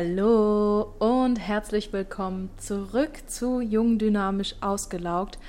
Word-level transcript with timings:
Hallo 0.00 0.94
und 1.00 1.40
herzlich 1.40 1.92
willkommen 1.92 2.50
zurück 2.56 3.18
zu 3.26 3.60
Jung 3.60 3.98
Dynamisch 3.98 4.54
Ausgelaugt. 4.60 5.40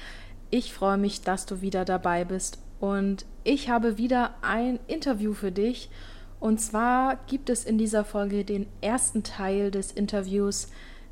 Ich 0.49 0.73
freue 0.73 0.97
mich, 0.97 1.21
dass 1.21 1.45
du 1.45 1.61
wieder 1.61 1.85
dabei 1.85 2.25
bist 2.25 2.57
und 2.79 3.27
ich 3.43 3.69
habe 3.69 3.99
wieder 3.99 4.33
ein 4.41 4.79
Interview 4.87 5.33
für 5.33 5.51
dich. 5.51 5.91
Und 6.39 6.59
zwar 6.59 7.19
gibt 7.27 7.51
es 7.51 7.63
in 7.63 7.77
dieser 7.77 8.03
Folge 8.03 8.43
den 8.43 8.65
ersten 8.81 9.21
Teil 9.21 9.69
des 9.69 9.91
Interviews 9.91 10.69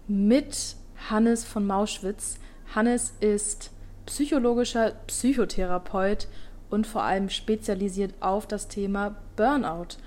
mit 0.07 0.75
Hannes 1.07 1.45
von 1.45 1.67
Mauschwitz. 1.67 2.39
Hannes 2.73 3.13
ist 3.19 3.69
psychologischer 4.07 4.93
Psychotherapeut 5.05 6.27
und 6.71 6.87
vor 6.87 7.03
allem 7.03 7.29
spezialisiert 7.29 8.15
auf 8.19 8.47
das 8.47 8.67
Thema 8.67 9.15
Burnout. 9.35 9.97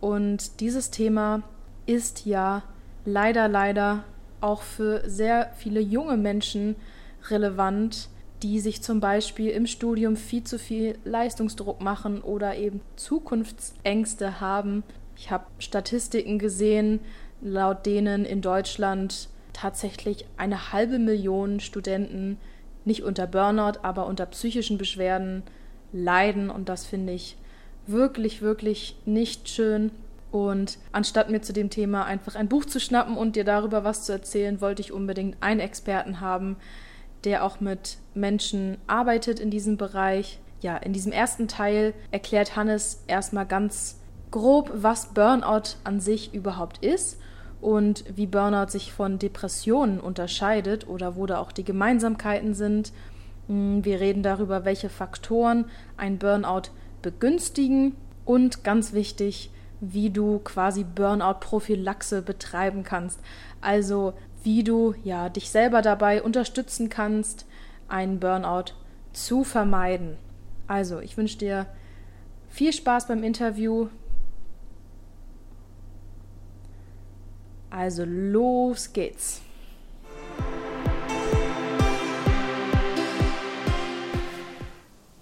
Und 0.00 0.60
dieses 0.60 0.92
Thema 0.92 1.42
ist 1.86 2.26
ja 2.26 2.62
leider, 3.04 3.48
leider 3.48 4.04
auch 4.40 4.62
für 4.62 5.08
sehr 5.08 5.50
viele 5.56 5.80
junge 5.80 6.16
Menschen 6.16 6.76
relevant, 7.30 8.08
die 8.42 8.60
sich 8.60 8.82
zum 8.82 9.00
Beispiel 9.00 9.50
im 9.50 9.66
Studium 9.66 10.16
viel 10.16 10.44
zu 10.44 10.58
viel 10.58 10.98
Leistungsdruck 11.04 11.80
machen 11.80 12.20
oder 12.20 12.56
eben 12.56 12.80
Zukunftsängste 12.96 14.40
haben. 14.40 14.82
Ich 15.16 15.30
habe 15.30 15.46
Statistiken 15.58 16.38
gesehen, 16.38 17.00
laut 17.40 17.86
denen 17.86 18.24
in 18.24 18.42
Deutschland 18.42 19.28
tatsächlich 19.52 20.26
eine 20.36 20.72
halbe 20.72 20.98
Million 20.98 21.60
Studenten 21.60 22.38
nicht 22.84 23.02
unter 23.02 23.26
Burnout, 23.26 23.78
aber 23.82 24.06
unter 24.06 24.26
psychischen 24.26 24.76
Beschwerden 24.76 25.42
leiden. 25.92 26.50
Und 26.50 26.68
das 26.68 26.84
finde 26.84 27.14
ich 27.14 27.36
wirklich, 27.86 28.42
wirklich 28.42 28.96
nicht 29.06 29.48
schön. 29.48 29.90
Und 30.34 30.78
anstatt 30.90 31.30
mir 31.30 31.42
zu 31.42 31.52
dem 31.52 31.70
Thema 31.70 32.06
einfach 32.06 32.34
ein 32.34 32.48
Buch 32.48 32.64
zu 32.64 32.80
schnappen 32.80 33.16
und 33.16 33.36
dir 33.36 33.44
darüber 33.44 33.84
was 33.84 34.02
zu 34.02 34.10
erzählen, 34.10 34.60
wollte 34.60 34.82
ich 34.82 34.90
unbedingt 34.90 35.36
einen 35.40 35.60
Experten 35.60 36.20
haben, 36.20 36.56
der 37.22 37.44
auch 37.44 37.60
mit 37.60 37.98
Menschen 38.14 38.78
arbeitet 38.88 39.38
in 39.38 39.50
diesem 39.50 39.76
Bereich. 39.76 40.40
Ja, 40.60 40.76
in 40.76 40.92
diesem 40.92 41.12
ersten 41.12 41.46
Teil 41.46 41.94
erklärt 42.10 42.56
Hannes 42.56 43.04
erstmal 43.06 43.46
ganz 43.46 44.00
grob, 44.32 44.72
was 44.74 45.14
Burnout 45.14 45.76
an 45.84 46.00
sich 46.00 46.34
überhaupt 46.34 46.84
ist 46.84 47.20
und 47.60 48.02
wie 48.16 48.26
Burnout 48.26 48.70
sich 48.70 48.92
von 48.92 49.20
Depressionen 49.20 50.00
unterscheidet 50.00 50.88
oder 50.88 51.14
wo 51.14 51.26
da 51.26 51.38
auch 51.38 51.52
die 51.52 51.62
Gemeinsamkeiten 51.62 52.54
sind. 52.54 52.92
Hm, 53.46 53.84
wir 53.84 54.00
reden 54.00 54.24
darüber, 54.24 54.64
welche 54.64 54.88
Faktoren 54.88 55.66
ein 55.96 56.18
Burnout 56.18 56.70
begünstigen 57.02 57.94
und 58.24 58.64
ganz 58.64 58.94
wichtig, 58.94 59.52
wie 59.80 60.10
du 60.10 60.38
quasi 60.38 60.84
Burnout-Prophylaxe 60.84 62.22
betreiben 62.22 62.82
kannst. 62.82 63.20
Also 63.60 64.14
wie 64.44 64.62
du 64.62 64.94
ja 65.04 65.30
dich 65.30 65.50
selber 65.50 65.80
dabei 65.80 66.22
unterstützen 66.22 66.90
kannst, 66.90 67.46
einen 67.88 68.20
Burnout 68.20 68.74
zu 69.14 69.42
vermeiden. 69.42 70.18
Also, 70.66 71.00
ich 71.00 71.16
wünsche 71.16 71.38
dir 71.38 71.66
viel 72.48 72.72
Spaß 72.72 73.08
beim 73.08 73.22
Interview. 73.22 73.88
Also 77.70 78.04
los 78.04 78.92
geht's. 78.92 79.40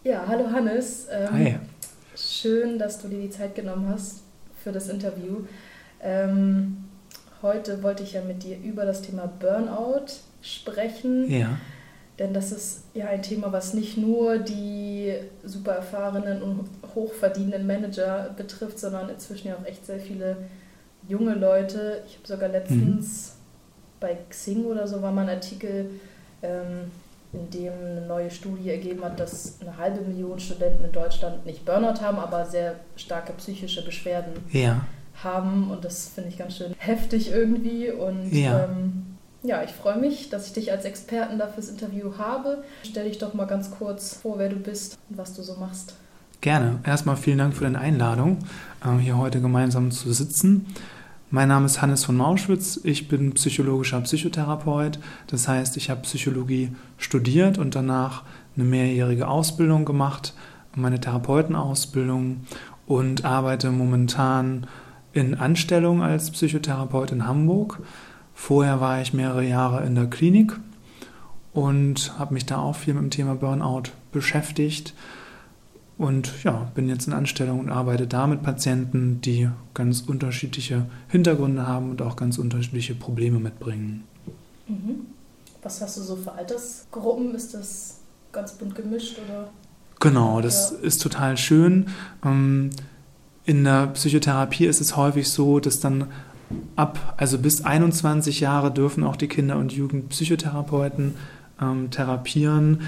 Ja, 0.04 0.24
hallo 0.26 0.50
Hannes. 0.50 1.06
Ähm, 1.10 1.32
Hi. 1.32 1.58
Schön, 2.16 2.78
dass 2.78 3.00
du 3.00 3.08
dir 3.08 3.20
die 3.20 3.30
Zeit 3.30 3.54
genommen 3.54 3.88
hast 3.88 4.22
für 4.62 4.72
das 4.72 4.88
Interview. 4.88 5.44
Ähm, 6.00 6.84
heute 7.42 7.82
wollte 7.82 8.02
ich 8.02 8.12
ja 8.12 8.22
mit 8.22 8.42
dir 8.42 8.56
über 8.58 8.84
das 8.84 9.02
Thema 9.02 9.26
Burnout 9.26 10.06
sprechen. 10.40 11.30
Ja. 11.30 11.58
Denn 12.18 12.34
das 12.34 12.52
ist 12.52 12.84
ja 12.94 13.06
ein 13.06 13.22
Thema, 13.22 13.52
was 13.52 13.74
nicht 13.74 13.96
nur 13.96 14.38
die 14.38 15.14
super 15.44 15.72
erfahrenen 15.72 16.42
und 16.42 16.68
hochverdienenden 16.94 17.66
Manager 17.66 18.34
betrifft, 18.36 18.78
sondern 18.78 19.08
inzwischen 19.08 19.48
ja 19.48 19.56
auch 19.56 19.66
echt 19.66 19.86
sehr 19.86 19.98
viele 19.98 20.36
junge 21.08 21.34
Leute. 21.34 22.02
Ich 22.06 22.16
habe 22.16 22.26
sogar 22.26 22.48
letztens 22.48 23.32
mhm. 23.34 24.00
bei 24.00 24.18
Xing 24.28 24.64
oder 24.66 24.86
so 24.86 25.00
war 25.00 25.10
mal 25.10 25.22
ein 25.22 25.36
Artikel, 25.36 25.90
ähm, 26.42 26.90
in 27.32 27.50
dem 27.50 27.72
eine 27.72 28.06
neue 28.06 28.30
Studie 28.30 28.70
ergeben 28.70 29.02
hat, 29.04 29.18
dass 29.18 29.58
eine 29.60 29.76
halbe 29.78 30.02
Million 30.02 30.38
Studenten 30.38 30.84
in 30.84 30.92
Deutschland 30.92 31.46
nicht 31.46 31.64
Burnout 31.64 32.00
haben, 32.00 32.18
aber 32.18 32.44
sehr 32.44 32.74
starke 32.96 33.32
psychische 33.34 33.84
Beschwerden 33.84 34.34
ja. 34.50 34.84
haben. 35.22 35.70
Und 35.70 35.84
das 35.84 36.08
finde 36.08 36.28
ich 36.28 36.38
ganz 36.38 36.56
schön 36.56 36.74
heftig 36.76 37.30
irgendwie. 37.30 37.90
Und 37.90 38.30
ja, 38.32 38.64
ähm, 38.64 39.16
ja 39.42 39.62
ich 39.62 39.70
freue 39.70 39.98
mich, 39.98 40.28
dass 40.28 40.48
ich 40.48 40.52
dich 40.52 40.72
als 40.72 40.84
Experten 40.84 41.38
dafür 41.38 41.56
das 41.56 41.68
Interview 41.68 42.12
habe. 42.18 42.64
Stell 42.82 43.08
dich 43.08 43.18
doch 43.18 43.32
mal 43.32 43.46
ganz 43.46 43.70
kurz 43.70 44.14
vor, 44.14 44.38
wer 44.38 44.50
du 44.50 44.56
bist 44.56 44.98
und 45.08 45.16
was 45.16 45.32
du 45.32 45.42
so 45.42 45.54
machst. 45.54 45.94
Gerne. 46.42 46.80
Erstmal 46.84 47.16
vielen 47.16 47.38
Dank 47.38 47.54
für 47.54 47.64
deine 47.64 47.78
Einladung, 47.78 48.38
ähm, 48.84 48.98
hier 48.98 49.16
heute 49.16 49.40
gemeinsam 49.40 49.90
zu 49.90 50.12
sitzen. 50.12 50.66
Mein 51.34 51.48
Name 51.48 51.64
ist 51.64 51.80
Hannes 51.80 52.04
von 52.04 52.18
Mauschwitz. 52.18 52.78
Ich 52.84 53.08
bin 53.08 53.32
psychologischer 53.32 54.02
Psychotherapeut. 54.02 54.98
Das 55.28 55.48
heißt, 55.48 55.78
ich 55.78 55.88
habe 55.88 56.02
Psychologie 56.02 56.72
studiert 56.98 57.56
und 57.56 57.74
danach 57.74 58.24
eine 58.54 58.66
mehrjährige 58.66 59.26
Ausbildung 59.26 59.86
gemacht, 59.86 60.34
meine 60.76 61.00
Therapeutenausbildung 61.00 62.42
und 62.84 63.24
arbeite 63.24 63.70
momentan 63.70 64.66
in 65.14 65.34
Anstellung 65.34 66.02
als 66.02 66.30
Psychotherapeut 66.32 67.12
in 67.12 67.26
Hamburg. 67.26 67.78
Vorher 68.34 68.82
war 68.82 69.00
ich 69.00 69.14
mehrere 69.14 69.42
Jahre 69.42 69.86
in 69.86 69.94
der 69.94 70.08
Klinik 70.08 70.60
und 71.54 72.12
habe 72.18 72.34
mich 72.34 72.44
da 72.44 72.58
auch 72.58 72.76
viel 72.76 72.92
mit 72.92 73.04
dem 73.04 73.10
Thema 73.10 73.36
Burnout 73.36 73.84
beschäftigt 74.12 74.92
und 76.02 76.42
ja, 76.42 76.68
bin 76.74 76.88
jetzt 76.88 77.06
in 77.06 77.12
Anstellung 77.12 77.60
und 77.60 77.70
arbeite 77.70 78.08
da 78.08 78.26
mit 78.26 78.42
Patienten, 78.42 79.20
die 79.20 79.48
ganz 79.72 80.00
unterschiedliche 80.00 80.86
Hintergründe 81.06 81.68
haben 81.68 81.90
und 81.90 82.02
auch 82.02 82.16
ganz 82.16 82.38
unterschiedliche 82.38 82.96
Probleme 82.96 83.38
mitbringen. 83.38 84.02
Mhm. 84.66 85.06
Was 85.62 85.80
hast 85.80 85.96
du 85.98 86.02
so 86.02 86.16
für 86.16 86.32
Altersgruppen? 86.32 87.36
Ist 87.36 87.54
das 87.54 88.00
ganz 88.32 88.54
bunt 88.54 88.74
gemischt 88.74 89.16
oder? 89.24 89.50
Genau, 90.00 90.40
das 90.40 90.72
ja. 90.72 90.78
ist 90.84 91.00
total 91.00 91.36
schön. 91.36 91.86
Ähm, 92.24 92.70
in 93.44 93.62
der 93.62 93.86
Psychotherapie 93.88 94.66
ist 94.66 94.80
es 94.80 94.96
häufig 94.96 95.28
so, 95.28 95.60
dass 95.60 95.78
dann 95.78 96.08
ab, 96.74 97.14
also 97.16 97.38
bis 97.38 97.64
21 97.64 98.40
Jahre 98.40 98.72
dürfen 98.72 99.04
auch 99.04 99.14
die 99.14 99.28
Kinder- 99.28 99.56
und 99.56 99.72
Jugendpsychotherapeuten 99.72 101.14
ähm, 101.60 101.92
therapieren. 101.92 102.80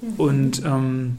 Mhm. 0.00 0.14
Und 0.16 0.64
ähm, 0.64 1.18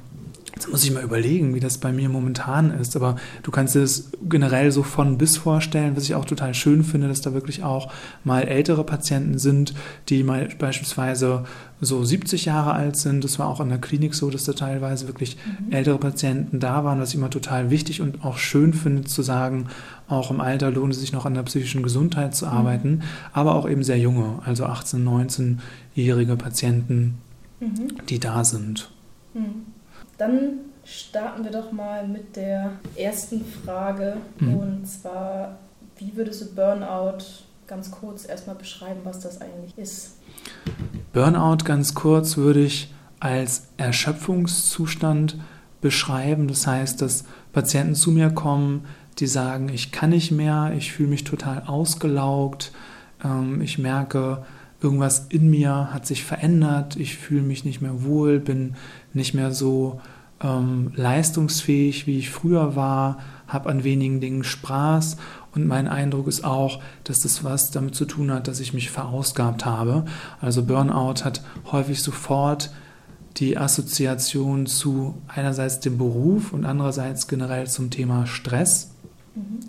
Jetzt 0.56 0.72
muss 0.72 0.86
ich 0.86 0.92
mal 0.92 1.04
überlegen, 1.04 1.54
wie 1.54 1.60
das 1.60 1.78
bei 1.78 1.92
mir 1.92 2.08
momentan 2.08 2.72
ist. 2.72 2.96
Aber 2.96 3.18
du 3.44 3.52
kannst 3.52 3.76
dir 3.76 3.82
das 3.82 4.12
generell 4.24 4.72
so 4.72 4.84
von 4.84 5.18
bis 5.18 5.36
vorstellen, 5.36 5.98
was 5.98 6.04
ich 6.04 6.16
auch 6.16 6.24
total 6.24 6.54
schön 6.54 6.86
finde, 6.86 7.10
dass 7.10 7.20
da 7.20 7.34
wirklich 7.34 7.64
auch 7.64 7.92
mal 8.24 8.44
ältere 8.44 8.86
Patienten 8.86 9.38
sind, 9.38 9.74
die 10.08 10.24
mal 10.24 10.48
beispielsweise 10.58 11.44
so 11.82 12.06
70 12.06 12.46
Jahre 12.46 12.72
alt 12.72 12.96
sind. 12.96 13.26
Das 13.26 13.38
war 13.38 13.50
auch 13.50 13.60
in 13.60 13.68
der 13.68 13.80
Klinik 13.80 14.16
so, 14.16 14.30
dass 14.30 14.46
da 14.46 14.54
teilweise 14.54 15.08
wirklich 15.08 15.36
mhm. 15.46 15.74
ältere 15.74 15.98
Patienten 15.98 16.62
da 16.62 16.86
waren, 16.86 17.02
was 17.02 17.10
ich 17.10 17.16
immer 17.16 17.30
total 17.30 17.70
wichtig 17.70 18.02
und 18.02 18.24
auch 18.24 18.38
schön 18.38 18.74
finde 18.74 19.04
zu 19.04 19.24
sagen, 19.24 19.68
auch 20.08 20.32
im 20.32 20.40
Alter 20.40 20.72
lohnt 20.72 20.94
es 20.94 21.02
sich 21.02 21.12
noch 21.12 21.26
an 21.26 21.34
der 21.34 21.44
psychischen 21.44 21.84
Gesundheit 21.84 22.34
zu 22.34 22.46
mhm. 22.46 22.52
arbeiten, 22.52 22.90
mhm. 22.92 23.02
aber 23.34 23.56
auch 23.56 23.70
eben 23.70 23.84
sehr 23.84 24.00
junge, 24.00 24.40
also 24.46 24.66
18-, 24.66 25.04
19-jährige 25.04 26.38
Patienten, 26.38 27.18
mhm. 27.60 27.90
die 28.08 28.20
da 28.20 28.46
sind. 28.46 28.90
Mhm. 29.34 29.75
Dann 30.18 30.60
starten 30.86 31.44
wir 31.44 31.52
doch 31.52 31.72
mal 31.72 32.08
mit 32.08 32.36
der 32.36 32.74
ersten 32.96 33.44
Frage. 33.44 34.18
Mhm. 34.40 34.58
Und 34.58 34.86
zwar, 34.88 35.58
wie 35.98 36.16
würdest 36.16 36.42
du 36.42 36.56
Burnout 36.56 37.24
ganz 37.68 37.92
kurz 37.92 38.28
erstmal 38.28 38.56
beschreiben, 38.56 39.02
was 39.04 39.20
das 39.20 39.42
eigentlich 39.42 39.78
ist? 39.78 40.18
Burnout 41.14 41.64
ganz 41.66 41.94
kurz 41.94 42.38
würde 42.38 42.64
ich 42.64 42.94
als 43.20 43.68
Erschöpfungszustand 43.78 45.38
beschreiben. 45.82 46.48
Das 46.48 46.68
heißt, 46.68 47.02
dass 47.02 47.26
Patienten 47.54 47.96
zu 47.96 48.12
mir 48.12 48.30
kommen, 48.30 48.86
die 49.20 49.28
sagen, 49.28 49.70
ich 49.70 49.92
kann 49.92 50.10
nicht 50.10 50.32
mehr, 50.32 50.74
ich 50.78 50.92
fühle 50.92 51.10
mich 51.10 51.24
total 51.24 51.64
ausgelaugt, 51.66 52.72
ähm, 53.24 53.62
ich 53.62 53.78
merke, 53.78 54.44
irgendwas 54.82 55.28
in 55.30 55.50
mir 55.50 55.94
hat 55.94 56.06
sich 56.06 56.24
verändert, 56.24 56.96
ich 56.96 57.18
fühle 57.18 57.42
mich 57.42 57.66
nicht 57.66 57.82
mehr 57.82 58.04
wohl, 58.04 58.40
bin 58.40 58.76
nicht 59.14 59.34
mehr 59.34 59.52
so 59.52 60.02
ähm, 60.42 60.92
leistungsfähig, 60.96 62.08
wie 62.08 62.20
ich 62.20 62.30
früher 62.30 62.76
war, 62.76 63.20
habe 63.48 63.70
an 63.70 63.84
wenigen 63.84 64.22
Dingen 64.22 64.44
Spaß 64.44 65.18
und 65.56 65.68
mein 65.68 65.88
Eindruck 65.88 66.28
ist 66.28 66.44
auch, 66.44 66.82
dass 67.06 67.22
das 67.22 67.44
was 67.44 67.72
damit 67.72 67.96
zu 67.96 68.06
tun 68.06 68.32
hat, 68.32 68.48
dass 68.48 68.60
ich 68.60 68.74
mich 68.74 68.92
verausgabt 68.92 69.66
habe. 69.66 70.06
Also 70.42 70.64
Burnout 70.64 71.24
hat 71.24 71.42
häufig 71.72 72.04
sofort 72.04 72.72
die 73.38 73.58
Assoziation 73.58 74.66
zu 74.66 75.16
einerseits 75.28 75.80
dem 75.80 75.98
Beruf 75.98 76.54
und 76.54 76.66
andererseits 76.66 77.28
generell 77.28 77.68
zum 77.68 77.90
Thema 77.90 78.28
Stress. 78.28 78.92
Mhm. 79.36 79.60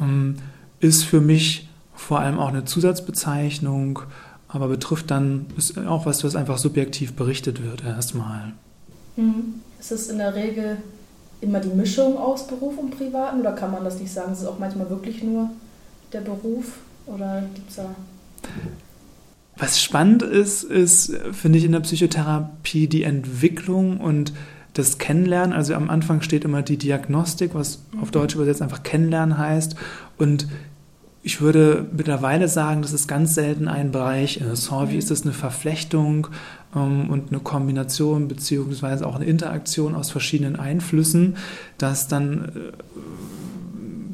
Ähm, 0.00 0.36
ist 0.80 1.04
für 1.04 1.20
mich 1.20 1.68
vor 1.94 2.20
allem 2.20 2.38
auch 2.38 2.48
eine 2.48 2.64
Zusatzbezeichnung, 2.64 4.00
aber 4.48 4.68
betrifft 4.68 5.10
dann 5.10 5.46
ist 5.56 5.78
auch 5.78 6.06
was, 6.06 6.24
was 6.24 6.34
einfach 6.34 6.58
subjektiv 6.58 7.14
berichtet 7.14 7.62
wird 7.62 7.84
erstmal. 7.84 8.52
Mhm. 9.16 9.60
Ist 9.78 9.92
es 9.92 10.08
in 10.08 10.18
der 10.18 10.34
Regel 10.34 10.78
immer 11.40 11.60
die 11.60 11.68
Mischung 11.68 12.16
aus 12.18 12.46
Beruf 12.46 12.78
und 12.78 12.96
Privaten 12.96 13.40
oder 13.40 13.52
kann 13.52 13.70
man 13.70 13.84
das 13.84 14.00
nicht 14.00 14.12
sagen? 14.12 14.32
Ist 14.32 14.40
es 14.40 14.46
auch 14.46 14.58
manchmal 14.58 14.90
wirklich 14.90 15.22
nur 15.22 15.50
der 16.12 16.20
Beruf 16.20 16.78
oder 17.06 17.42
gibt 17.54 17.70
es 17.70 17.76
da. 17.76 17.94
Was 19.56 19.80
spannend 19.80 20.22
ist, 20.22 20.62
ist, 20.62 21.16
finde 21.32 21.58
ich, 21.58 21.64
in 21.64 21.72
der 21.72 21.80
Psychotherapie 21.80 22.86
die 22.86 23.02
Entwicklung 23.02 23.98
und 23.98 24.32
das 24.74 24.98
Kennenlernen. 24.98 25.52
Also 25.52 25.74
am 25.74 25.90
Anfang 25.90 26.22
steht 26.22 26.44
immer 26.44 26.62
die 26.62 26.76
Diagnostik, 26.76 27.54
was 27.54 27.82
auf 28.00 28.12
Deutsch 28.12 28.36
übersetzt 28.36 28.62
einfach 28.62 28.84
Kennenlernen 28.84 29.36
heißt. 29.36 29.74
Und 30.16 30.46
ich 31.22 31.40
würde 31.40 31.86
mittlerweile 31.96 32.48
sagen, 32.48 32.82
dass 32.82 32.92
es 32.92 33.08
ganz 33.08 33.34
selten 33.34 33.68
ein 33.68 33.90
Bereich 33.90 34.38
ist. 34.38 34.70
Häufig 34.70 34.94
mhm. 34.94 34.98
ist 34.98 35.10
es 35.10 35.22
eine 35.22 35.32
Verflechtung 35.32 36.28
ähm, 36.74 37.10
und 37.10 37.30
eine 37.30 37.40
Kombination 37.40 38.28
beziehungsweise 38.28 39.06
auch 39.06 39.16
eine 39.16 39.24
Interaktion 39.24 39.94
aus 39.94 40.10
verschiedenen 40.10 40.56
Einflüssen, 40.56 41.36
dass 41.76 42.08
dann 42.08 42.44
äh, 42.44 42.72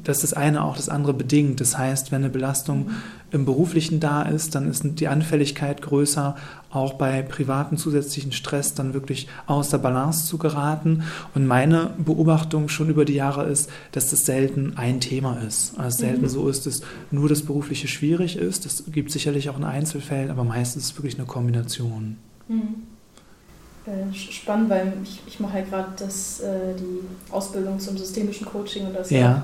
dass 0.04 0.20
das 0.20 0.34
eine 0.34 0.62
auch 0.62 0.76
das 0.76 0.90
andere 0.90 1.14
bedingt. 1.14 1.60
Das 1.60 1.78
heißt, 1.78 2.12
wenn 2.12 2.22
eine 2.22 2.30
Belastung 2.30 2.90
im 3.34 3.44
beruflichen 3.44 3.98
da 3.98 4.22
ist, 4.22 4.54
dann 4.54 4.70
ist 4.70 4.84
die 4.84 5.08
Anfälligkeit 5.08 5.82
größer, 5.82 6.36
auch 6.70 6.94
bei 6.94 7.22
privaten 7.22 7.76
zusätzlichen 7.76 8.30
Stress 8.32 8.74
dann 8.74 8.94
wirklich 8.94 9.28
aus 9.46 9.70
der 9.70 9.78
Balance 9.78 10.26
zu 10.26 10.38
geraten. 10.38 11.02
Und 11.34 11.46
meine 11.46 11.90
Beobachtung 11.98 12.68
schon 12.68 12.88
über 12.88 13.04
die 13.04 13.14
Jahre 13.14 13.44
ist, 13.46 13.70
dass 13.92 14.10
das 14.10 14.20
selten 14.20 14.74
ein 14.76 15.00
Thema 15.00 15.38
ist. 15.40 15.78
Also 15.78 15.98
selten 15.98 16.22
mhm. 16.22 16.28
so 16.28 16.48
ist, 16.48 16.66
dass 16.66 16.82
nur 17.10 17.28
das 17.28 17.42
Berufliche 17.42 17.88
schwierig 17.88 18.36
ist. 18.36 18.64
Das 18.64 18.84
gibt 18.92 19.10
sicherlich 19.10 19.50
auch 19.50 19.58
in 19.58 19.64
Einzelfällen, 19.64 20.30
aber 20.30 20.44
meistens 20.44 20.84
ist 20.84 20.90
es 20.92 20.96
wirklich 20.96 21.18
eine 21.18 21.26
Kombination. 21.26 22.16
Mhm. 22.48 22.84
Äh, 23.86 24.14
spannend, 24.14 24.70
weil 24.70 24.94
ich, 25.02 25.20
ich 25.26 25.40
mache 25.40 25.58
ja 25.58 25.64
gerade 25.64 26.04
äh, 26.04 26.74
die 26.78 27.32
Ausbildung 27.32 27.80
zum 27.80 27.98
systemischen 27.98 28.46
Coaching 28.46 28.86
und 28.86 28.94
das 28.94 29.10
ja 29.10 29.42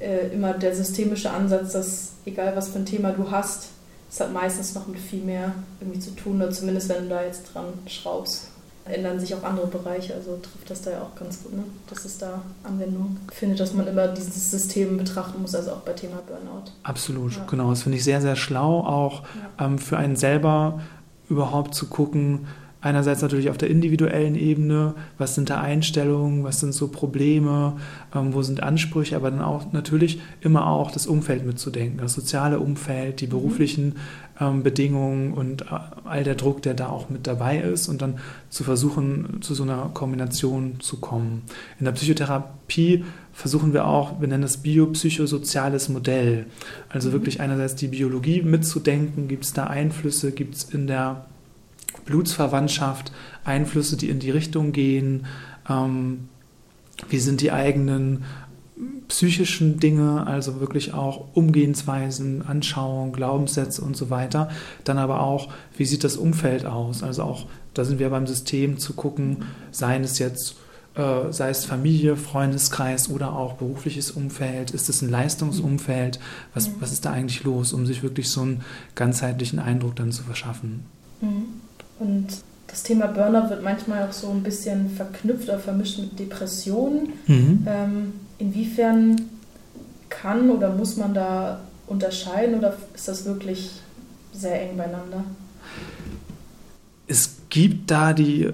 äh, 0.00 0.28
immer 0.28 0.54
der 0.54 0.74
systemische 0.74 1.30
Ansatz, 1.30 1.72
dass 1.72 2.12
egal 2.24 2.54
was 2.56 2.68
für 2.68 2.78
ein 2.78 2.86
Thema 2.86 3.12
du 3.12 3.30
hast, 3.30 3.68
es 4.10 4.20
hat 4.20 4.32
meistens 4.32 4.74
noch 4.74 4.86
mit 4.86 5.00
viel 5.00 5.22
mehr 5.22 5.52
irgendwie 5.80 5.98
zu 5.98 6.10
tun, 6.12 6.36
oder 6.36 6.50
zumindest 6.50 6.88
wenn 6.88 7.04
du 7.04 7.08
da 7.08 7.22
jetzt 7.22 7.52
dran 7.52 7.66
schraubst, 7.86 8.48
ändern 8.84 9.18
sich 9.18 9.34
auch 9.34 9.42
andere 9.42 9.66
Bereiche, 9.66 10.14
also 10.14 10.36
trifft 10.36 10.68
das 10.68 10.82
da 10.82 10.90
ja 10.90 11.02
auch 11.02 11.14
ganz 11.18 11.42
gut, 11.42 11.54
ne? 11.54 11.64
dass 11.88 12.04
es 12.04 12.18
da 12.18 12.42
Anwendung 12.62 13.16
findet, 13.32 13.60
dass 13.60 13.72
man 13.72 13.86
immer 13.86 14.08
dieses 14.08 14.50
System 14.50 14.98
betrachten 14.98 15.40
muss, 15.40 15.54
also 15.54 15.72
auch 15.72 15.80
bei 15.80 15.94
Thema 15.94 16.18
Burnout. 16.26 16.70
Absolut, 16.82 17.36
ja. 17.36 17.44
genau. 17.48 17.70
Das 17.70 17.82
finde 17.82 17.98
ich 17.98 18.04
sehr, 18.04 18.20
sehr 18.20 18.36
schlau, 18.36 18.80
auch 18.80 19.22
ja. 19.58 19.66
ähm, 19.66 19.78
für 19.78 19.96
einen 19.96 20.16
selber 20.16 20.80
überhaupt 21.28 21.74
zu 21.74 21.86
gucken, 21.86 22.46
Einerseits 22.84 23.22
natürlich 23.22 23.48
auf 23.48 23.56
der 23.56 23.70
individuellen 23.70 24.34
Ebene, 24.34 24.92
was 25.16 25.34
sind 25.34 25.48
da 25.48 25.58
Einstellungen, 25.58 26.44
was 26.44 26.60
sind 26.60 26.74
so 26.74 26.88
Probleme, 26.88 27.78
ähm, 28.14 28.34
wo 28.34 28.42
sind 28.42 28.62
Ansprüche, 28.62 29.16
aber 29.16 29.30
dann 29.30 29.40
auch 29.40 29.72
natürlich 29.72 30.20
immer 30.42 30.66
auch 30.66 30.90
das 30.90 31.06
Umfeld 31.06 31.46
mitzudenken, 31.46 31.96
das 31.96 32.12
soziale 32.12 32.60
Umfeld, 32.60 33.22
die 33.22 33.26
mhm. 33.26 33.30
beruflichen 33.30 33.94
ähm, 34.38 34.62
Bedingungen 34.62 35.32
und 35.32 35.62
äh, 35.62 35.78
all 36.04 36.24
der 36.24 36.34
Druck, 36.34 36.60
der 36.60 36.74
da 36.74 36.90
auch 36.90 37.08
mit 37.08 37.26
dabei 37.26 37.58
ist 37.58 37.88
und 37.88 38.02
dann 38.02 38.18
zu 38.50 38.64
versuchen, 38.64 39.38
zu 39.40 39.54
so 39.54 39.62
einer 39.62 39.90
Kombination 39.94 40.78
zu 40.80 40.98
kommen. 40.98 41.40
In 41.78 41.86
der 41.86 41.92
Psychotherapie 41.92 43.02
versuchen 43.32 43.72
wir 43.72 43.86
auch, 43.86 44.20
wir 44.20 44.28
nennen 44.28 44.42
das 44.42 44.58
biopsychosoziales 44.58 45.88
Modell, 45.88 46.44
also 46.90 47.08
mhm. 47.08 47.12
wirklich 47.14 47.40
einerseits 47.40 47.76
die 47.76 47.88
Biologie 47.88 48.42
mitzudenken, 48.42 49.26
gibt 49.26 49.44
es 49.46 49.54
da 49.54 49.68
Einflüsse, 49.68 50.32
gibt 50.32 50.56
es 50.56 50.64
in 50.64 50.86
der 50.86 51.24
Blutsverwandtschaft, 52.04 53.12
Einflüsse, 53.44 53.96
die 53.96 54.10
in 54.10 54.18
die 54.18 54.30
Richtung 54.30 54.72
gehen, 54.72 55.26
ähm, 55.68 56.28
wie 57.08 57.18
sind 57.18 57.40
die 57.40 57.52
eigenen 57.52 58.24
psychischen 59.08 59.78
Dinge, 59.78 60.26
also 60.26 60.60
wirklich 60.60 60.94
auch 60.94 61.26
Umgehensweisen, 61.34 62.42
Anschauungen, 62.42 63.12
Glaubenssätze 63.12 63.82
und 63.82 63.96
so 63.96 64.10
weiter. 64.10 64.50
Dann 64.82 64.98
aber 64.98 65.20
auch, 65.20 65.48
wie 65.76 65.84
sieht 65.84 66.04
das 66.04 66.16
Umfeld 66.16 66.66
aus? 66.66 67.02
Also 67.02 67.22
auch, 67.22 67.46
da 67.74 67.84
sind 67.84 67.98
wir 67.98 68.10
beim 68.10 68.26
System 68.26 68.78
zu 68.78 68.94
gucken, 68.94 69.44
seien 69.70 70.02
es 70.02 70.18
jetzt, 70.18 70.56
äh, 70.94 71.30
sei 71.32 71.50
es 71.50 71.64
Familie, 71.64 72.16
Freundeskreis 72.16 73.10
oder 73.10 73.34
auch 73.34 73.54
berufliches 73.54 74.10
Umfeld, 74.10 74.72
ist 74.72 74.88
es 74.88 75.02
ein 75.02 75.10
Leistungsumfeld? 75.10 76.18
Was, 76.54 76.70
was 76.80 76.92
ist 76.92 77.04
da 77.04 77.12
eigentlich 77.12 77.44
los, 77.44 77.72
um 77.72 77.86
sich 77.86 78.02
wirklich 78.02 78.28
so 78.28 78.42
einen 78.42 78.62
ganzheitlichen 78.94 79.58
Eindruck 79.58 79.96
dann 79.96 80.10
zu 80.10 80.24
verschaffen? 80.24 80.86
Mhm. 81.20 81.63
Und 81.98 82.26
das 82.66 82.82
Thema 82.82 83.06
Burnout 83.06 83.50
wird 83.50 83.62
manchmal 83.62 84.08
auch 84.08 84.12
so 84.12 84.30
ein 84.30 84.42
bisschen 84.42 84.90
verknüpft 84.90 85.48
oder 85.48 85.58
vermischt 85.58 85.98
mit 85.98 86.18
Depressionen. 86.18 87.12
Mhm. 87.26 87.66
Ähm, 87.66 88.12
inwiefern 88.38 89.20
kann 90.08 90.50
oder 90.50 90.74
muss 90.74 90.96
man 90.96 91.14
da 91.14 91.60
unterscheiden 91.86 92.58
oder 92.58 92.76
ist 92.94 93.08
das 93.08 93.24
wirklich 93.24 93.70
sehr 94.32 94.62
eng 94.62 94.76
beieinander? 94.76 95.24
Es 97.06 97.36
gibt 97.50 97.90
da 97.90 98.12
die 98.12 98.50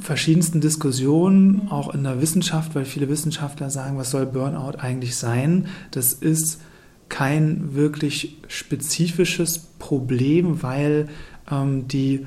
verschiedensten 0.00 0.60
Diskussionen, 0.60 1.64
mhm. 1.64 1.68
auch 1.68 1.92
in 1.92 2.04
der 2.04 2.20
Wissenschaft, 2.22 2.74
weil 2.74 2.84
viele 2.84 3.08
Wissenschaftler 3.08 3.70
sagen, 3.70 3.98
was 3.98 4.10
soll 4.10 4.26
Burnout 4.26 4.78
eigentlich 4.78 5.16
sein? 5.16 5.66
Das 5.90 6.12
ist 6.12 6.60
kein 7.08 7.74
wirklich 7.74 8.38
spezifisches 8.48 9.58
Problem, 9.58 10.62
weil 10.62 11.08
ähm, 11.50 11.88
die 11.88 12.26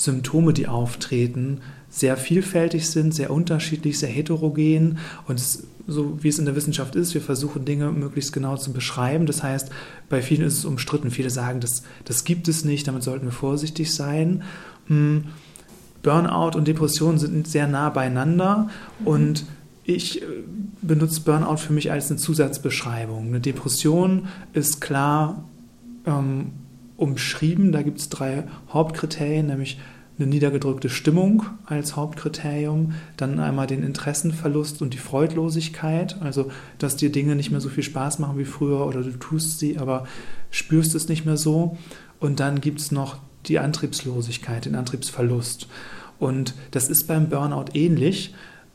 Symptome, 0.00 0.54
die 0.54 0.66
auftreten, 0.66 1.60
sehr 1.90 2.16
vielfältig 2.16 2.88
sind, 2.88 3.14
sehr 3.14 3.30
unterschiedlich, 3.30 3.98
sehr 3.98 4.08
heterogen. 4.08 4.98
Und 5.28 5.42
so 5.86 6.22
wie 6.22 6.28
es 6.28 6.38
in 6.38 6.46
der 6.46 6.56
Wissenschaft 6.56 6.94
ist, 6.94 7.12
wir 7.12 7.20
versuchen 7.20 7.66
Dinge 7.66 7.90
möglichst 7.92 8.32
genau 8.32 8.56
zu 8.56 8.72
beschreiben. 8.72 9.26
Das 9.26 9.42
heißt, 9.42 9.70
bei 10.08 10.22
vielen 10.22 10.46
ist 10.46 10.56
es 10.56 10.64
umstritten. 10.64 11.10
Viele 11.10 11.28
sagen, 11.28 11.60
das, 11.60 11.82
das 12.06 12.24
gibt 12.24 12.48
es 12.48 12.64
nicht, 12.64 12.88
damit 12.88 13.02
sollten 13.02 13.26
wir 13.26 13.32
vorsichtig 13.32 13.92
sein. 13.92 14.42
Hm, 14.86 15.24
Burnout 16.02 16.56
und 16.56 16.66
Depression 16.66 17.18
sind 17.18 17.46
sehr 17.46 17.68
nah 17.68 17.90
beieinander 17.90 18.70
mhm. 19.00 19.06
und 19.06 19.44
ich 19.84 20.22
äh, 20.22 20.24
benutze 20.80 21.20
Burnout 21.20 21.58
für 21.58 21.74
mich 21.74 21.92
als 21.92 22.10
eine 22.10 22.18
Zusatzbeschreibung. 22.18 23.26
Eine 23.26 23.40
Depression 23.40 24.28
ist 24.54 24.80
klar 24.80 25.44
ähm, 26.06 26.52
umschrieben. 26.96 27.72
Da 27.72 27.82
gibt 27.82 27.98
es 27.98 28.08
drei 28.08 28.44
Hauptkriterien, 28.72 29.46
nämlich 29.46 29.78
eine 30.20 30.28
niedergedrückte 30.28 30.90
Stimmung 30.90 31.44
als 31.64 31.96
Hauptkriterium, 31.96 32.94
dann 33.16 33.40
einmal 33.40 33.66
den 33.66 33.82
Interessenverlust 33.82 34.82
und 34.82 34.92
die 34.92 34.98
Freudlosigkeit, 34.98 36.20
also 36.20 36.50
dass 36.78 36.96
dir 36.96 37.10
Dinge 37.10 37.36
nicht 37.36 37.50
mehr 37.50 37.60
so 37.60 37.68
viel 37.68 37.82
Spaß 37.82 38.18
machen 38.18 38.38
wie 38.38 38.44
früher 38.44 38.86
oder 38.86 39.02
du 39.02 39.12
tust 39.12 39.58
sie, 39.58 39.78
aber 39.78 40.06
spürst 40.50 40.94
es 40.94 41.08
nicht 41.08 41.24
mehr 41.24 41.36
so. 41.36 41.78
Und 42.18 42.40
dann 42.40 42.60
gibt 42.60 42.80
es 42.80 42.92
noch 42.92 43.16
die 43.46 43.58
Antriebslosigkeit, 43.58 44.66
den 44.66 44.74
Antriebsverlust. 44.74 45.68
Und 46.18 46.54
das 46.70 46.90
ist 46.90 47.08
beim 47.08 47.30
Burnout 47.30 47.72
ähnlich. 47.72 48.34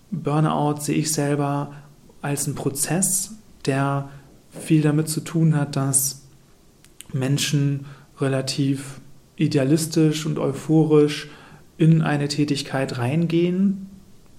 Burnout 0.10 0.82
sehe 0.82 0.96
ich 0.96 1.14
selber 1.14 1.74
als 2.22 2.48
einen 2.48 2.56
Prozess, 2.56 3.36
der 3.66 4.10
viel 4.50 4.82
damit 4.82 5.10
zu 5.10 5.22
tun 5.22 5.56
hat, 5.56 5.76
dass 5.76 6.24
Menschen 7.14 7.86
relativ 8.20 9.00
idealistisch 9.36 10.26
und 10.26 10.40
euphorisch 10.40 11.30
in 11.78 12.02
eine 12.02 12.28
Tätigkeit 12.28 12.98
reingehen. 12.98 13.88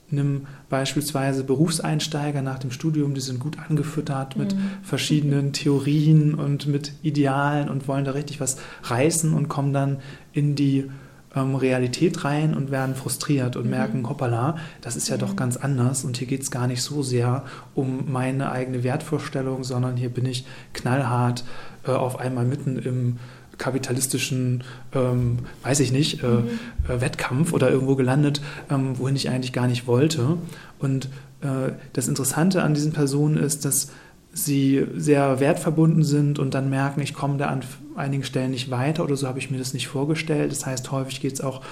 Nimm 0.09 0.47
beispielsweise 0.69 1.43
Berufseinsteiger 1.43 2.41
nach 2.41 2.61
dem 2.61 2.71
Studium, 2.71 3.15
die 3.15 3.21
sind 3.21 3.41
gut 3.41 3.59
angefüttert 3.59 4.37
mit 4.37 4.55
mhm. 4.55 4.61
verschiedenen 4.83 5.53
Theorien 5.53 6.35
und 6.35 6.69
mit 6.69 6.93
Idealen 7.03 7.69
und 7.69 7.89
wollen 7.89 8.05
da 8.05 8.13
richtig 8.13 8.41
was 8.41 8.57
reißen 8.85 9.35
und 9.35 9.49
kommen 9.49 9.73
dann 9.73 9.99
in 10.33 10.55
die 10.55 10.89
ähm, 11.35 11.57
Realität 11.57 12.25
rein 12.25 12.55
und 12.55 12.71
werden 12.71 12.95
frustriert 12.95 13.57
und 13.57 13.65
mhm. 13.65 13.71
merken, 13.71 14.09
hoppala, 14.09 14.57
das 14.81 14.95
ist 14.95 15.09
ja 15.09 15.17
mhm. 15.17 15.21
doch 15.21 15.37
ganz 15.37 15.57
anders 15.57 16.05
und 16.05 16.17
hier 16.17 16.29
geht 16.29 16.43
es 16.43 16.53
gar 16.53 16.69
nicht 16.69 16.83
so 16.83 17.03
sehr 17.03 17.45
um 17.75 18.11
meine 18.11 18.53
eigene 18.53 18.85
Wertvorstellung, 18.85 19.65
sondern 19.65 19.97
hier 19.97 20.09
bin 20.09 20.25
ich 20.25 20.47
knallhart 20.73 21.45
äh, 21.85 21.91
auf 21.91 22.19
einmal 22.21 22.45
mitten 22.45 22.79
im 22.79 23.17
kapitalistischen, 23.59 24.65
ähm, 24.95 25.39
weiß 25.63 25.81
ich 25.81 25.93
nicht, 25.93 26.23
äh, 26.23 26.27
mhm. 26.27 26.49
äh, 26.89 27.01
Wettkampf 27.01 27.53
oder 27.53 27.71
irgendwo 27.71 27.97
gelandet, 27.97 28.41
ähm, 28.71 28.99
wohin 28.99 29.17
ich 29.17 29.31
eigentlich 29.31 29.53
gar 29.53 29.67
nicht 29.67 29.87
wollte. 29.87 30.39
Und 30.79 31.07
äh, 31.41 31.73
das 31.93 32.09
Interessante 32.09 32.63
an 32.63 32.75
diesen 32.75 32.93
Personen 32.93 33.37
ist, 33.37 33.65
dass 33.65 33.89
sie 34.33 34.87
sehr 34.95 35.41
wertverbunden 35.41 36.03
sind 36.03 36.39
und 36.39 36.53
dann 36.53 36.69
merken, 36.69 37.01
ich 37.01 37.15
komme 37.15 37.39
da 37.39 37.47
an 37.47 37.63
einigen 37.95 38.23
Stellen 38.23 38.51
nicht 38.51 38.71
weiter 38.71 39.03
oder 39.03 39.17
so 39.17 39.27
habe 39.27 39.39
ich 39.39 39.51
mir 39.51 39.59
das 39.59 39.73
nicht 39.73 39.89
vorgestellt. 39.89 40.53
Das 40.53 40.67
heißt, 40.67 40.91
häufig 40.93 41.23
geht 41.23 41.33
es 41.33 41.41
auch 41.41 41.63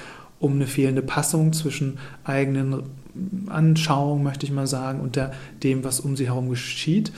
um 0.41 0.55
eine 0.55 0.67
fehlende 0.67 1.03
Passung 1.03 1.53
zwischen 1.53 1.99
eigenen 2.25 2.85
Anschauungen, 3.47 4.25
möchte 4.25 4.47
ich 4.47 4.53
mal 4.53 4.67
sagen, 4.67 5.01
und 5.01 5.17
der, 5.17 5.33
dem, 5.63 5.85
was 5.85 6.01
um 6.01 6.17
sie 6.17 6.27
herum 6.27 6.49
geschieht. 6.49 7.13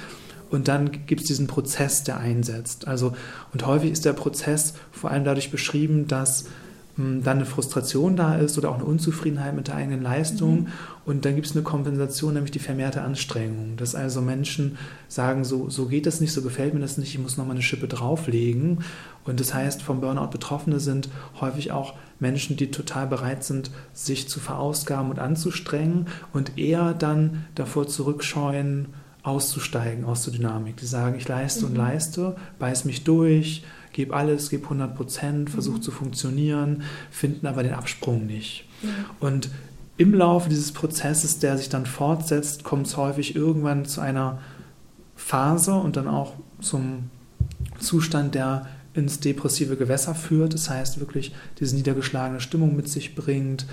Und 0.50 0.68
dann 0.68 1.06
gibt 1.06 1.22
es 1.22 1.26
diesen 1.26 1.46
Prozess, 1.46 2.04
der 2.04 2.18
einsetzt. 2.18 2.86
Also, 2.86 3.14
und 3.52 3.66
häufig 3.66 3.92
ist 3.92 4.04
der 4.04 4.12
Prozess 4.12 4.74
vor 4.92 5.10
allem 5.10 5.24
dadurch 5.24 5.50
beschrieben, 5.50 6.06
dass 6.06 6.44
hm, 6.96 7.22
dann 7.22 7.38
eine 7.38 7.46
Frustration 7.46 8.16
da 8.16 8.36
ist 8.36 8.56
oder 8.56 8.70
auch 8.70 8.76
eine 8.76 8.84
Unzufriedenheit 8.84 9.54
mit 9.54 9.68
der 9.68 9.74
eigenen 9.74 10.02
Leistung. 10.02 10.60
Mhm. 10.60 10.66
Und 11.04 11.24
dann 11.24 11.34
gibt 11.34 11.46
es 11.46 11.54
eine 11.54 11.62
Kompensation, 11.62 12.34
nämlich 12.34 12.52
die 12.52 12.58
vermehrte 12.58 13.02
Anstrengung. 13.02 13.76
Dass 13.76 13.94
also 13.94 14.22
Menschen 14.22 14.78
sagen, 15.08 15.44
so, 15.44 15.68
so 15.68 15.86
geht 15.86 16.06
das 16.06 16.20
nicht, 16.20 16.32
so 16.32 16.42
gefällt 16.42 16.74
mir 16.74 16.80
das 16.80 16.96
nicht, 16.96 17.12
ich 17.12 17.20
muss 17.20 17.36
nochmal 17.36 17.56
eine 17.56 17.62
Schippe 17.62 17.86
drauflegen. 17.86 18.78
Und 19.24 19.40
das 19.40 19.52
heißt, 19.52 19.82
vom 19.82 20.00
Burnout 20.00 20.30
Betroffene 20.30 20.80
sind 20.80 21.08
häufig 21.40 21.70
auch 21.70 21.94
Menschen, 22.18 22.56
die 22.56 22.70
total 22.70 23.06
bereit 23.06 23.44
sind, 23.44 23.70
sich 23.92 24.28
zu 24.28 24.40
verausgaben 24.40 25.10
und 25.10 25.18
anzustrengen 25.18 26.06
und 26.32 26.56
eher 26.56 26.94
dann 26.94 27.44
davor 27.54 27.86
zurückscheuen, 27.88 28.86
auszusteigen 29.26 30.04
aus 30.04 30.24
der 30.24 30.34
Dynamik. 30.34 30.76
Die 30.76 30.86
sagen, 30.86 31.16
ich 31.16 31.28
leiste 31.28 31.64
mhm. 31.64 31.70
und 31.70 31.76
leiste, 31.76 32.36
beiß 32.58 32.84
mich 32.84 33.04
durch, 33.04 33.64
gebe 33.92 34.14
alles, 34.14 34.50
gebe 34.50 34.64
100 34.64 34.94
Prozent, 34.94 35.50
versuche 35.50 35.78
mhm. 35.78 35.82
zu 35.82 35.90
funktionieren, 35.90 36.82
finden 37.10 37.46
aber 37.46 37.62
den 37.62 37.74
Absprung 37.74 38.26
nicht. 38.26 38.66
Mhm. 38.82 38.88
Und 39.20 39.50
im 39.96 40.14
Laufe 40.14 40.48
dieses 40.48 40.72
Prozesses, 40.72 41.38
der 41.38 41.56
sich 41.56 41.68
dann 41.68 41.86
fortsetzt, 41.86 42.64
kommt 42.64 42.86
es 42.86 42.96
häufig 42.96 43.34
irgendwann 43.34 43.86
zu 43.86 44.00
einer 44.00 44.40
Phase 45.14 45.74
und 45.74 45.96
dann 45.96 46.06
auch 46.06 46.34
zum 46.60 47.10
Zustand, 47.78 48.34
der 48.34 48.66
ins 48.92 49.20
depressive 49.20 49.76
Gewässer 49.76 50.14
führt. 50.14 50.54
Das 50.54 50.70
heißt 50.70 51.00
wirklich 51.00 51.34
diese 51.58 51.76
niedergeschlagene 51.76 52.40
Stimmung 52.40 52.76
mit 52.76 52.88
sich 52.88 53.14
bringt, 53.14 53.66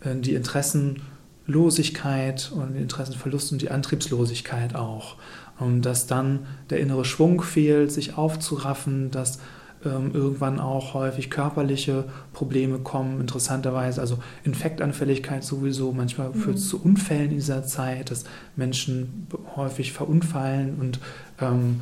äh, 0.00 0.16
die 0.16 0.34
Interessen 0.34 1.02
Losigkeit 1.48 2.52
und 2.54 2.74
den 2.74 2.82
Interessenverlust 2.82 3.50
und 3.50 3.62
die 3.62 3.70
Antriebslosigkeit 3.70 4.76
auch. 4.76 5.16
Ähm, 5.60 5.82
dass 5.82 6.06
dann 6.06 6.46
der 6.70 6.78
innere 6.78 7.04
Schwung 7.04 7.42
fehlt, 7.42 7.90
sich 7.90 8.16
aufzuraffen, 8.16 9.10
dass 9.10 9.40
ähm, 9.84 10.10
irgendwann 10.12 10.60
auch 10.60 10.94
häufig 10.94 11.30
körperliche 11.30 12.04
Probleme 12.32 12.78
kommen, 12.78 13.20
interessanterweise. 13.20 14.00
Also 14.00 14.18
Infektanfälligkeit 14.44 15.44
sowieso, 15.44 15.92
manchmal 15.92 16.30
mhm. 16.30 16.34
führt 16.34 16.56
es 16.58 16.68
zu 16.68 16.80
Unfällen 16.82 17.30
in 17.30 17.36
dieser 17.36 17.64
Zeit, 17.64 18.10
dass 18.10 18.24
Menschen 18.56 19.26
häufig 19.56 19.92
verunfallen 19.92 20.76
und 20.80 21.00
ähm, 21.40 21.80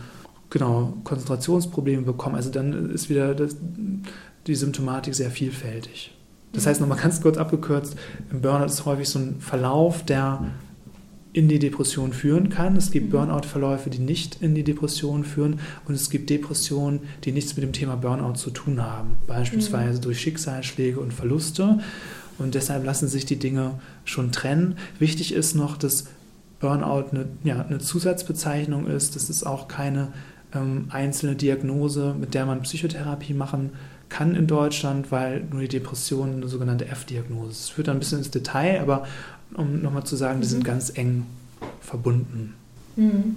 genau 0.51 0.95
Konzentrationsprobleme 1.05 2.03
bekommen. 2.03 2.37
Also 2.37 2.51
dann 2.51 2.91
ist 2.91 3.11
wieder 3.11 3.35
das, 3.35 3.57
die 4.47 4.55
Symptomatik 4.55 5.15
sehr 5.15 5.31
vielfältig. 5.31 6.16
Das 6.57 6.67
heißt, 6.67 6.81
nochmal 6.81 6.99
ganz 6.99 7.21
kurz 7.21 7.37
abgekürzt, 7.37 7.97
im 8.33 8.41
Burnout 8.41 8.65
ist 8.67 8.85
häufig 8.87 9.09
so 9.09 9.19
ein 9.19 9.37
Verlauf, 9.41 10.05
der 10.05 10.41
in 11.35 11.49
die 11.49 11.59
Depression 11.59 12.15
führen 12.15 12.49
kann. 12.49 12.77
Es 12.77 12.91
gibt 12.91 13.09
mhm. 13.09 13.11
Burnout-Verläufe, 13.11 13.91
die 13.91 13.99
nicht 13.99 14.41
in 14.41 14.55
die 14.55 14.65
Depression 14.65 15.23
führen 15.23 15.61
und 15.87 15.95
es 15.95 16.09
gibt 16.09 16.31
Depressionen, 16.31 17.01
die 17.25 17.33
nichts 17.33 17.57
mit 17.57 17.63
dem 17.63 17.75
Thema 17.75 17.97
Burnout 17.97 18.37
zu 18.37 18.51
tun 18.51 18.83
haben, 18.83 19.19
beispielsweise 19.27 19.99
mhm. 19.99 20.03
durch 20.03 20.21
Schicksalsschläge 20.21 20.99
und 20.99 21.13
Verluste. 21.13 21.79
Und 22.39 22.55
deshalb 22.55 22.85
lassen 22.85 23.07
sich 23.07 23.27
die 23.27 23.39
Dinge 23.39 23.79
schon 24.05 24.33
trennen. 24.33 24.77
Wichtig 24.99 25.33
ist 25.33 25.55
noch, 25.55 25.77
dass 25.77 26.07
Burnout 26.59 27.11
eine, 27.11 27.27
ja, 27.45 27.63
eine 27.63 27.79
Zusatzbezeichnung 27.79 28.87
ist. 28.87 29.15
Das 29.15 29.29
ist 29.29 29.45
auch 29.45 29.69
keine 29.69 30.09
ähm, 30.55 30.87
einzelne 30.89 31.35
Diagnose, 31.35 32.15
mit 32.19 32.33
der 32.33 32.47
man 32.47 32.63
Psychotherapie 32.63 33.35
machen 33.35 33.71
kann 33.73 33.96
kann 34.09 34.35
in 34.35 34.47
Deutschland, 34.47 35.11
weil 35.11 35.45
nur 35.51 35.61
die 35.61 35.69
Depression 35.69 36.35
eine 36.35 36.49
sogenannte 36.49 36.87
F-Diagnose 36.87 37.51
ist. 37.51 37.61
Es 37.61 37.69
führt 37.71 37.89
ein 37.89 37.99
bisschen 37.99 38.19
ins 38.19 38.31
Detail, 38.31 38.81
aber 38.81 39.07
um 39.55 39.83
nochmal 39.83 40.05
zu 40.05 40.17
sagen, 40.17 40.41
die 40.41 40.47
mhm. 40.47 40.51
sind 40.51 40.65
ganz 40.65 40.93
eng 40.97 41.27
verbunden. 41.81 42.55
Mhm. 42.97 43.37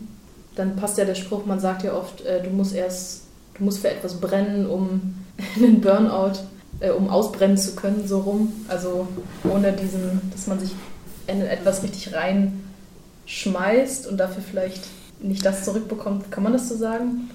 Dann 0.56 0.76
passt 0.76 0.98
ja 0.98 1.06
der 1.06 1.16
Spruch, 1.16 1.46
man 1.46 1.60
sagt 1.60 1.84
ja 1.84 1.94
oft, 1.94 2.22
äh, 2.22 2.44
du 2.44 2.50
musst 2.50 2.76
erst, 2.76 3.24
du 3.58 3.64
musst 3.64 3.80
für 3.80 3.90
etwas 3.90 4.16
brennen, 4.16 4.66
um 4.66 5.16
einen 5.56 5.82
Burnout, 5.82 6.40
äh, 6.80 6.92
um 6.92 7.10
ausbrennen 7.10 7.58
zu 7.58 7.76
können, 7.76 8.08
so 8.08 8.20
rum. 8.20 8.54
Also 8.68 9.08
ohne 9.44 9.74
diesen, 9.74 10.22
dass 10.32 10.48
man 10.48 10.60
sich 10.60 10.72
in 11.28 11.42
etwas 11.42 11.84
richtig 11.84 12.14
reinschmeißt 12.14 14.08
und 14.08 14.18
dafür 14.18 14.44
vielleicht 14.44 14.88
nicht 15.22 15.46
das 15.46 15.66
zurückbekommt. 15.66 16.32
Kann 16.32 16.44
man 16.44 16.54
das 16.54 16.70
so 16.70 16.76
sagen? 16.76 17.30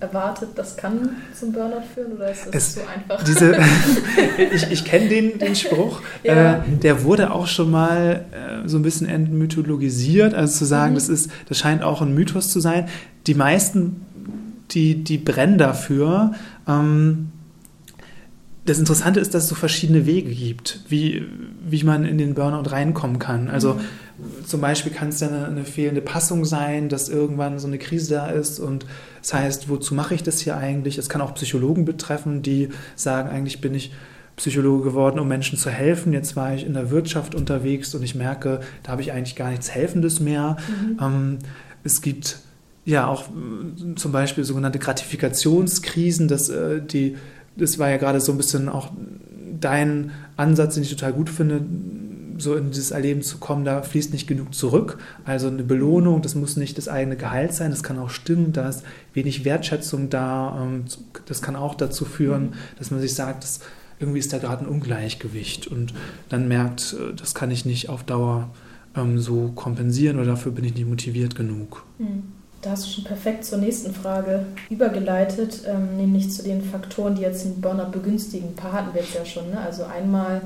Erwartet, 0.00 0.48
das 0.54 0.78
kann 0.78 1.10
zum 1.38 1.52
Burnout 1.52 1.82
führen 1.94 2.12
oder 2.12 2.30
ist 2.30 2.46
das 2.46 2.54
es, 2.54 2.74
so 2.76 2.80
einfach? 2.80 3.22
Diese, 3.22 3.54
ich 4.54 4.70
ich 4.70 4.84
kenne 4.86 5.08
den, 5.08 5.38
den 5.38 5.54
Spruch. 5.54 6.00
Ja. 6.22 6.56
Äh, 6.56 6.76
der 6.82 7.04
wurde 7.04 7.32
auch 7.32 7.46
schon 7.46 7.70
mal 7.70 8.24
äh, 8.32 8.68
so 8.68 8.78
ein 8.78 8.82
bisschen 8.82 9.08
entmythologisiert. 9.08 10.34
Also 10.34 10.58
zu 10.58 10.64
sagen, 10.64 10.92
mhm. 10.92 10.96
das, 10.96 11.08
ist, 11.08 11.30
das 11.48 11.58
scheint 11.58 11.82
auch 11.82 12.02
ein 12.02 12.14
Mythos 12.14 12.50
zu 12.50 12.60
sein. 12.60 12.88
Die 13.26 13.34
meisten, 13.34 14.04
die, 14.70 15.02
die 15.04 15.18
brennen 15.18 15.58
dafür. 15.58 16.32
Ähm, 16.66 17.30
das 18.64 18.78
Interessante 18.78 19.20
ist, 19.20 19.34
dass 19.34 19.44
es 19.44 19.48
so 19.48 19.54
verschiedene 19.54 20.06
Wege 20.06 20.30
gibt, 20.30 20.80
wie, 20.88 21.26
wie 21.66 21.82
man 21.82 22.04
in 22.04 22.18
den 22.18 22.34
Burnout 22.34 22.70
reinkommen 22.70 23.18
kann. 23.18 23.48
Also 23.48 23.74
mhm 23.74 23.80
zum 24.46 24.60
Beispiel 24.60 24.92
kann 24.92 25.08
es 25.08 25.20
ja 25.20 25.28
eine, 25.28 25.46
eine, 25.46 25.64
fehlende 25.64 26.00
Passung 26.00 26.44
sein, 26.44 26.88
dass 26.88 27.08
irgendwann 27.08 27.58
so 27.58 27.66
eine 27.66 27.78
Krise 27.78 28.14
da 28.14 28.26
ist 28.28 28.58
und 28.58 28.86
das 29.20 29.34
heißt, 29.34 29.68
wozu 29.68 29.94
mache 29.94 30.14
ich 30.14 30.22
das 30.22 30.40
hier 30.40 30.56
eigentlich? 30.56 30.98
Es 30.98 31.08
kann 31.08 31.20
auch 31.20 31.34
Psychologen 31.34 31.84
betreffen, 31.84 32.42
die 32.42 32.70
sagen, 32.96 33.28
eigentlich 33.28 33.60
bin 33.60 33.74
ich 33.74 33.92
Psychologe 34.36 34.84
geworden, 34.84 35.18
um 35.18 35.28
Menschen 35.28 35.58
zu 35.58 35.70
helfen. 35.70 36.12
Jetzt 36.12 36.36
war 36.36 36.54
ich 36.54 36.64
in 36.64 36.72
der 36.72 36.90
Wirtschaft 36.90 37.34
unterwegs 37.34 37.94
und 37.94 38.02
ich 38.02 38.14
merke, 38.14 38.60
da 38.82 38.92
habe 38.92 39.02
ich 39.02 39.12
eigentlich 39.12 39.36
gar 39.36 39.50
nichts 39.50 39.70
Helfendes 39.70 40.20
mehr. 40.20 40.56
Mhm. 40.68 40.98
Ähm, 41.00 41.38
es 41.84 42.00
gibt 42.00 42.38
ja 42.86 43.06
auch 43.06 43.24
äh, 43.28 43.94
zum 43.96 44.12
Beispiel 44.12 44.44
sogenannte 44.44 44.78
Gratifikationskrisen, 44.78 46.28
dass 46.28 46.48
äh, 46.48 46.80
die, 46.80 47.16
das 47.56 47.78
war 47.78 47.90
ja 47.90 47.96
gerade 47.96 48.20
so 48.20 48.32
ein 48.32 48.38
bisschen 48.38 48.68
auch 48.68 48.90
dein 49.60 50.12
Ansatz, 50.36 50.74
den 50.74 50.82
ich 50.82 50.90
total 50.90 51.12
gut 51.12 51.28
finde, 51.28 51.62
so 52.38 52.54
in 52.54 52.70
dieses 52.70 52.90
Erleben 52.90 53.22
zu 53.22 53.38
kommen, 53.38 53.64
da 53.64 53.82
fließt 53.82 54.12
nicht 54.12 54.26
genug 54.26 54.54
zurück. 54.54 54.98
Also 55.24 55.48
eine 55.48 55.62
Belohnung, 55.62 56.22
das 56.22 56.34
muss 56.34 56.56
nicht 56.56 56.78
das 56.78 56.88
eigene 56.88 57.16
Gehalt 57.16 57.52
sein, 57.52 57.70
das 57.70 57.82
kann 57.82 57.98
auch 57.98 58.10
stimmen, 58.10 58.52
da 58.52 58.68
ist 58.68 58.82
wenig 59.12 59.44
Wertschätzung 59.44 60.08
da. 60.10 60.58
Ähm, 60.60 60.84
das 61.26 61.42
kann 61.42 61.56
auch 61.56 61.74
dazu 61.74 62.04
führen, 62.04 62.54
dass 62.78 62.90
man 62.90 63.00
sich 63.00 63.14
sagt, 63.14 63.44
dass 63.44 63.60
irgendwie 63.98 64.18
ist 64.18 64.32
da 64.32 64.38
gerade 64.38 64.64
ein 64.64 64.68
Ungleichgewicht 64.68 65.66
und 65.66 65.92
dann 66.30 66.48
merkt, 66.48 66.96
äh, 66.98 67.14
das 67.14 67.34
kann 67.34 67.50
ich 67.50 67.66
nicht 67.66 67.88
auf 67.88 68.02
Dauer 68.02 68.50
ähm, 68.96 69.18
so 69.18 69.52
kompensieren 69.54 70.16
oder 70.16 70.26
dafür 70.26 70.52
bin 70.52 70.64
ich 70.64 70.74
nicht 70.74 70.88
motiviert 70.88 71.34
genug. 71.34 71.84
Hm. 71.98 72.22
Da 72.62 72.72
hast 72.72 72.86
du 72.86 72.90
schon 72.90 73.04
perfekt 73.04 73.44
zur 73.44 73.58
nächsten 73.58 73.94
Frage 73.94 74.44
übergeleitet, 74.68 75.62
ähm, 75.66 75.96
nämlich 75.96 76.30
zu 76.30 76.42
den 76.42 76.62
Faktoren, 76.62 77.14
die 77.14 77.22
jetzt 77.22 77.44
den 77.44 77.60
Burnout 77.60 77.90
begünstigen. 77.90 78.50
Ein 78.50 78.54
paar 78.54 78.72
hatten 78.72 78.94
wir 78.94 79.00
jetzt 79.00 79.14
ja 79.14 79.24
schon. 79.24 79.50
Ne? 79.50 79.58
Also 79.58 79.84
einmal 79.84 80.42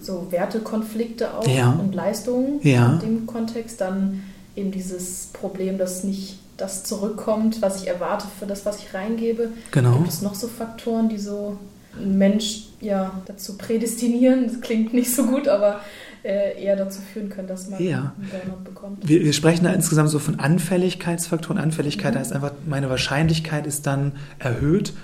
so 0.00 0.28
Wertekonflikte 0.30 1.36
auch 1.36 1.46
ja. 1.46 1.70
und 1.72 1.94
Leistungen 1.94 2.60
ja. 2.62 2.94
in 2.94 3.00
dem 3.00 3.26
Kontext. 3.26 3.80
Dann 3.80 4.22
eben 4.56 4.70
dieses 4.70 5.28
Problem, 5.32 5.76
dass 5.76 6.04
nicht 6.04 6.38
das 6.56 6.84
zurückkommt, 6.84 7.60
was 7.62 7.82
ich 7.82 7.88
erwarte 7.88 8.26
für 8.38 8.46
das, 8.46 8.64
was 8.64 8.78
ich 8.78 8.94
reingebe. 8.94 9.50
Genau. 9.72 9.96
Gibt 9.98 10.08
es 10.08 10.22
noch 10.22 10.34
so 10.34 10.48
Faktoren, 10.48 11.08
die 11.08 11.18
so 11.18 11.58
einen 12.00 12.16
Mensch 12.16 12.68
ja, 12.80 13.20
dazu 13.26 13.58
prädestinieren? 13.58 14.46
Das 14.46 14.60
klingt 14.60 14.94
nicht 14.94 15.14
so 15.14 15.26
gut, 15.26 15.48
aber 15.48 15.80
eher 16.24 16.76
dazu 16.76 17.02
führen 17.02 17.28
können, 17.28 17.48
dass 17.48 17.68
man 17.68 17.82
ja. 17.82 18.14
einen 18.16 18.30
Burnout 18.30 18.64
bekommt. 18.64 19.08
Wir, 19.08 19.22
wir, 19.22 19.32
sprechen 19.34 19.64
da 19.64 19.72
insgesamt 19.72 20.08
so 20.08 20.18
von 20.18 20.40
Anfälligkeitsfaktoren. 20.40 21.58
Anfälligkeit 21.58 22.14
mhm. 22.14 22.18
heißt 22.18 22.32
einfach, 22.32 22.52
meine 22.66 22.88
Wahrscheinlichkeit 22.88 23.66
ist 23.66 23.86
dann 23.86 24.12
erhöht, 24.38 24.94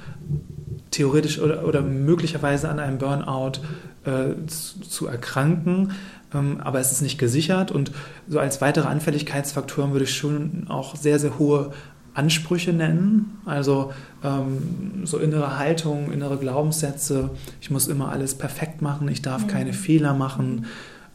theoretisch 0.91 1.39
oder, 1.39 1.67
oder 1.67 1.83
möglicherweise 1.83 2.69
an 2.69 2.79
einem 2.79 2.99
Burnout 2.99 3.61
äh, 4.05 4.47
zu, 4.47 4.81
zu, 4.81 5.07
erkranken, 5.07 5.93
ähm, 6.35 6.59
aber 6.61 6.81
es 6.81 6.91
ist 6.91 7.03
nicht 7.03 7.19
gesichert. 7.19 7.71
Und 7.71 7.93
so 8.27 8.39
als 8.39 8.61
weitere 8.63 8.89
Anfälligkeitsfaktoren 8.89 9.93
würde 9.93 10.05
ich 10.05 10.17
schon 10.17 10.67
auch 10.69 10.97
sehr, 10.97 11.19
sehr 11.19 11.39
hohe 11.39 11.73
Ansprüche 12.15 12.73
nennen, 12.73 13.39
also 13.45 13.93
ähm, 14.25 15.03
so 15.05 15.19
innere 15.19 15.59
Haltung, 15.59 16.11
innere 16.11 16.39
Glaubenssätze, 16.39 17.31
ich 17.61 17.71
muss 17.71 17.87
immer 17.87 18.11
alles 18.11 18.35
perfekt 18.35 18.83
machen, 18.83 19.07
ich 19.09 19.23
darf 19.23 19.45
mhm. 19.45 19.49
keine 19.49 19.73
Fehler 19.75 20.15
machen 20.15 20.67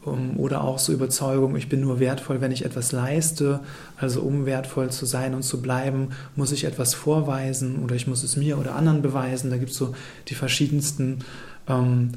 oder 0.06 0.62
auch 0.62 0.78
so 0.78 0.92
Überzeugung, 0.92 1.56
ich 1.56 1.68
bin 1.68 1.80
nur 1.80 1.98
wertvoll, 1.98 2.40
wenn 2.40 2.52
ich 2.52 2.64
etwas 2.64 2.92
leiste, 2.92 3.60
also 3.96 4.20
um 4.22 4.46
wertvoll 4.46 4.90
zu 4.90 5.04
sein 5.04 5.34
und 5.34 5.42
zu 5.42 5.60
bleiben, 5.60 6.10
muss 6.36 6.52
ich 6.52 6.64
etwas 6.64 6.94
vorweisen 6.94 7.82
oder 7.82 7.94
ich 7.96 8.06
muss 8.06 8.22
es 8.22 8.36
mir 8.36 8.58
oder 8.58 8.76
anderen 8.76 9.02
beweisen, 9.02 9.50
da 9.50 9.56
gibt 9.56 9.72
es 9.72 9.76
so 9.76 9.94
die 10.28 10.34
verschiedensten 10.34 11.20
ähm, 11.68 12.12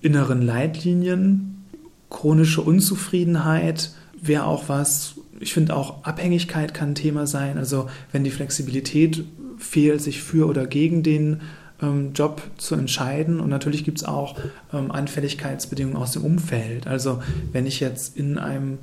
inneren 0.00 0.42
Leitlinien. 0.42 1.64
Chronische 2.10 2.60
Unzufriedenheit 2.60 3.94
wäre 4.20 4.44
auch 4.44 4.68
was, 4.68 5.14
ich 5.40 5.54
finde 5.54 5.74
auch 5.74 6.04
Abhängigkeit 6.04 6.74
kann 6.74 6.90
ein 6.90 6.94
Thema 6.94 7.26
sein. 7.26 7.56
Also 7.56 7.88
wenn 8.10 8.24
die 8.24 8.30
Flexibilität 8.30 9.24
fehlt, 9.58 10.02
sich 10.02 10.22
für 10.22 10.48
oder 10.48 10.66
gegen 10.66 11.02
den 11.02 11.40
ähm, 11.82 12.12
Job 12.14 12.42
zu 12.56 12.74
entscheiden. 12.74 13.40
Und 13.40 13.50
natürlich 13.50 13.84
gibt 13.84 13.98
es 13.98 14.04
auch 14.04 14.36
ähm, 14.72 14.90
Anfälligkeitsbedingungen 14.90 15.96
aus 15.96 16.12
dem 16.12 16.24
Umfeld. 16.24 16.86
Also 16.86 17.22
wenn 17.52 17.66
ich 17.66 17.80
jetzt 17.80 18.16
in 18.16 18.38
einem 18.38 18.78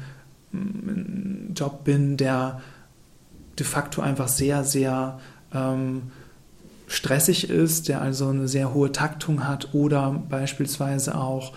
mm, 0.52 1.54
Job 1.56 1.84
bin, 1.84 2.18
der 2.18 2.62
de 3.58 3.66
facto 3.66 4.02
einfach 4.02 4.28
sehr, 4.28 4.64
sehr 4.64 5.20
ähm, 5.54 6.04
stressig 6.88 7.50
ist, 7.50 7.88
der 7.88 8.02
also 8.02 8.30
eine 8.30 8.48
sehr 8.48 8.74
hohe 8.74 8.92
Taktung 8.92 9.48
hat 9.48 9.74
oder 9.74 10.22
beispielsweise 10.30 11.16
auch 11.16 11.54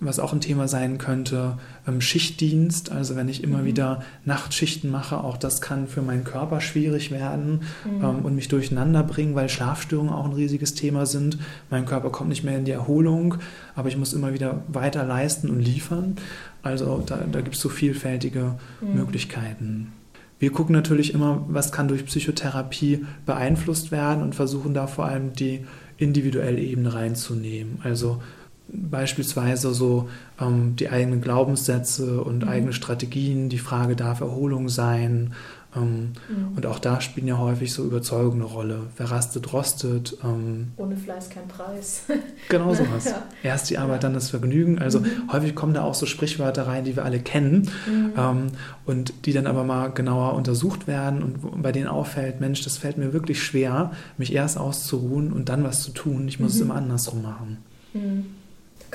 was 0.00 0.18
auch 0.18 0.32
ein 0.32 0.40
Thema 0.40 0.68
sein 0.68 0.98
könnte, 0.98 1.58
ähm, 1.86 2.00
Schichtdienst. 2.00 2.90
Also 2.90 3.16
wenn 3.16 3.28
ich 3.28 3.42
immer 3.42 3.58
mhm. 3.58 3.64
wieder 3.64 4.02
Nachtschichten 4.24 4.90
mache, 4.90 5.22
auch 5.22 5.36
das 5.36 5.60
kann 5.60 5.86
für 5.86 6.02
meinen 6.02 6.24
Körper 6.24 6.60
schwierig 6.60 7.10
werden 7.10 7.62
mhm. 7.84 8.04
ähm, 8.04 8.24
und 8.24 8.34
mich 8.34 8.48
durcheinander 8.48 9.02
bringen, 9.02 9.34
weil 9.34 9.48
Schlafstörungen 9.48 10.12
auch 10.12 10.24
ein 10.24 10.32
riesiges 10.32 10.74
Thema 10.74 11.06
sind. 11.06 11.38
Mein 11.70 11.86
Körper 11.86 12.10
kommt 12.10 12.28
nicht 12.28 12.44
mehr 12.44 12.58
in 12.58 12.64
die 12.64 12.72
Erholung, 12.72 13.36
aber 13.74 13.88
ich 13.88 13.96
muss 13.96 14.12
immer 14.12 14.32
wieder 14.32 14.62
weiter 14.68 15.04
leisten 15.04 15.50
und 15.50 15.60
liefern. 15.60 16.16
Also 16.62 17.02
da, 17.06 17.18
da 17.30 17.40
gibt 17.40 17.56
es 17.56 17.60
so 17.60 17.68
vielfältige 17.68 18.56
mhm. 18.80 18.94
Möglichkeiten. 18.94 19.92
Wir 20.38 20.52
gucken 20.52 20.74
natürlich 20.74 21.14
immer, 21.14 21.44
was 21.48 21.72
kann 21.72 21.88
durch 21.88 22.04
Psychotherapie 22.04 23.06
beeinflusst 23.24 23.90
werden 23.90 24.22
und 24.22 24.34
versuchen 24.34 24.74
da 24.74 24.86
vor 24.86 25.06
allem 25.06 25.32
die 25.32 25.64
individuelle 25.96 26.60
Ebene 26.60 26.92
reinzunehmen. 26.92 27.78
Also 27.82 28.20
beispielsweise 28.68 29.72
so 29.74 30.08
ähm, 30.40 30.76
die 30.76 30.88
eigenen 30.88 31.20
Glaubenssätze 31.20 32.22
und 32.22 32.44
mhm. 32.44 32.48
eigene 32.48 32.72
Strategien, 32.72 33.48
die 33.48 33.58
Frage 33.58 33.96
darf 33.96 34.20
Erholung 34.20 34.68
sein. 34.68 35.34
Ähm, 35.76 36.12
mhm. 36.28 36.56
Und 36.56 36.66
auch 36.66 36.78
da 36.78 37.00
spielen 37.00 37.26
ja 37.26 37.38
häufig 37.38 37.72
so 37.72 37.84
Überzeugungen 37.84 38.42
eine 38.42 38.50
Rolle. 38.50 38.82
Wer 38.96 39.10
rastet, 39.10 39.52
rostet. 39.52 40.16
Ähm, 40.24 40.72
Ohne 40.76 40.96
Fleiß 40.96 41.30
kein 41.30 41.46
Preis. 41.48 42.04
genau 42.48 42.74
sowas. 42.74 43.04
ja. 43.04 43.22
Erst 43.42 43.70
die 43.70 43.78
Arbeit, 43.78 44.02
dann 44.02 44.14
das 44.14 44.30
Vergnügen. 44.30 44.78
Also 44.78 45.00
mhm. 45.00 45.30
häufig 45.30 45.54
kommen 45.54 45.74
da 45.74 45.82
auch 45.82 45.94
so 45.94 46.06
Sprichwörter 46.06 46.66
rein, 46.66 46.84
die 46.84 46.96
wir 46.96 47.04
alle 47.04 47.20
kennen 47.20 47.70
mhm. 47.86 48.12
ähm, 48.16 48.46
und 48.84 49.12
die 49.26 49.32
dann 49.32 49.46
aber 49.46 49.64
mal 49.64 49.88
genauer 49.88 50.34
untersucht 50.34 50.86
werden 50.86 51.22
und 51.22 51.62
bei 51.62 51.72
denen 51.72 51.88
auffällt, 51.88 52.40
Mensch, 52.40 52.62
das 52.62 52.78
fällt 52.78 52.98
mir 52.98 53.12
wirklich 53.12 53.42
schwer, 53.42 53.92
mich 54.16 54.32
erst 54.32 54.58
auszuruhen 54.58 55.32
und 55.32 55.48
dann 55.48 55.62
was 55.62 55.82
zu 55.82 55.92
tun. 55.92 56.26
Ich 56.26 56.40
muss 56.40 56.54
es 56.54 56.60
mhm. 56.60 56.66
immer 56.66 56.74
andersrum 56.76 57.22
machen. 57.22 57.58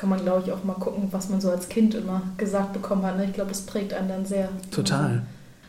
Kann 0.02 0.10
man, 0.10 0.24
glaube 0.24 0.42
ich, 0.44 0.52
auch 0.52 0.64
mal 0.64 0.74
gucken, 0.74 1.10
was 1.12 1.30
man 1.30 1.42
so 1.42 1.52
als 1.52 1.70
Kind 1.70 1.94
immer 1.94 2.24
gesagt 2.38 2.74
bekommen 2.74 3.04
hat. 3.04 3.18
Ne? 3.18 3.26
Ich 3.26 3.34
glaube, 3.34 3.52
das 3.52 3.62
prägt 3.62 3.94
einen 3.94 4.10
dann 4.10 4.26
sehr. 4.26 4.50
Total. 4.72 5.22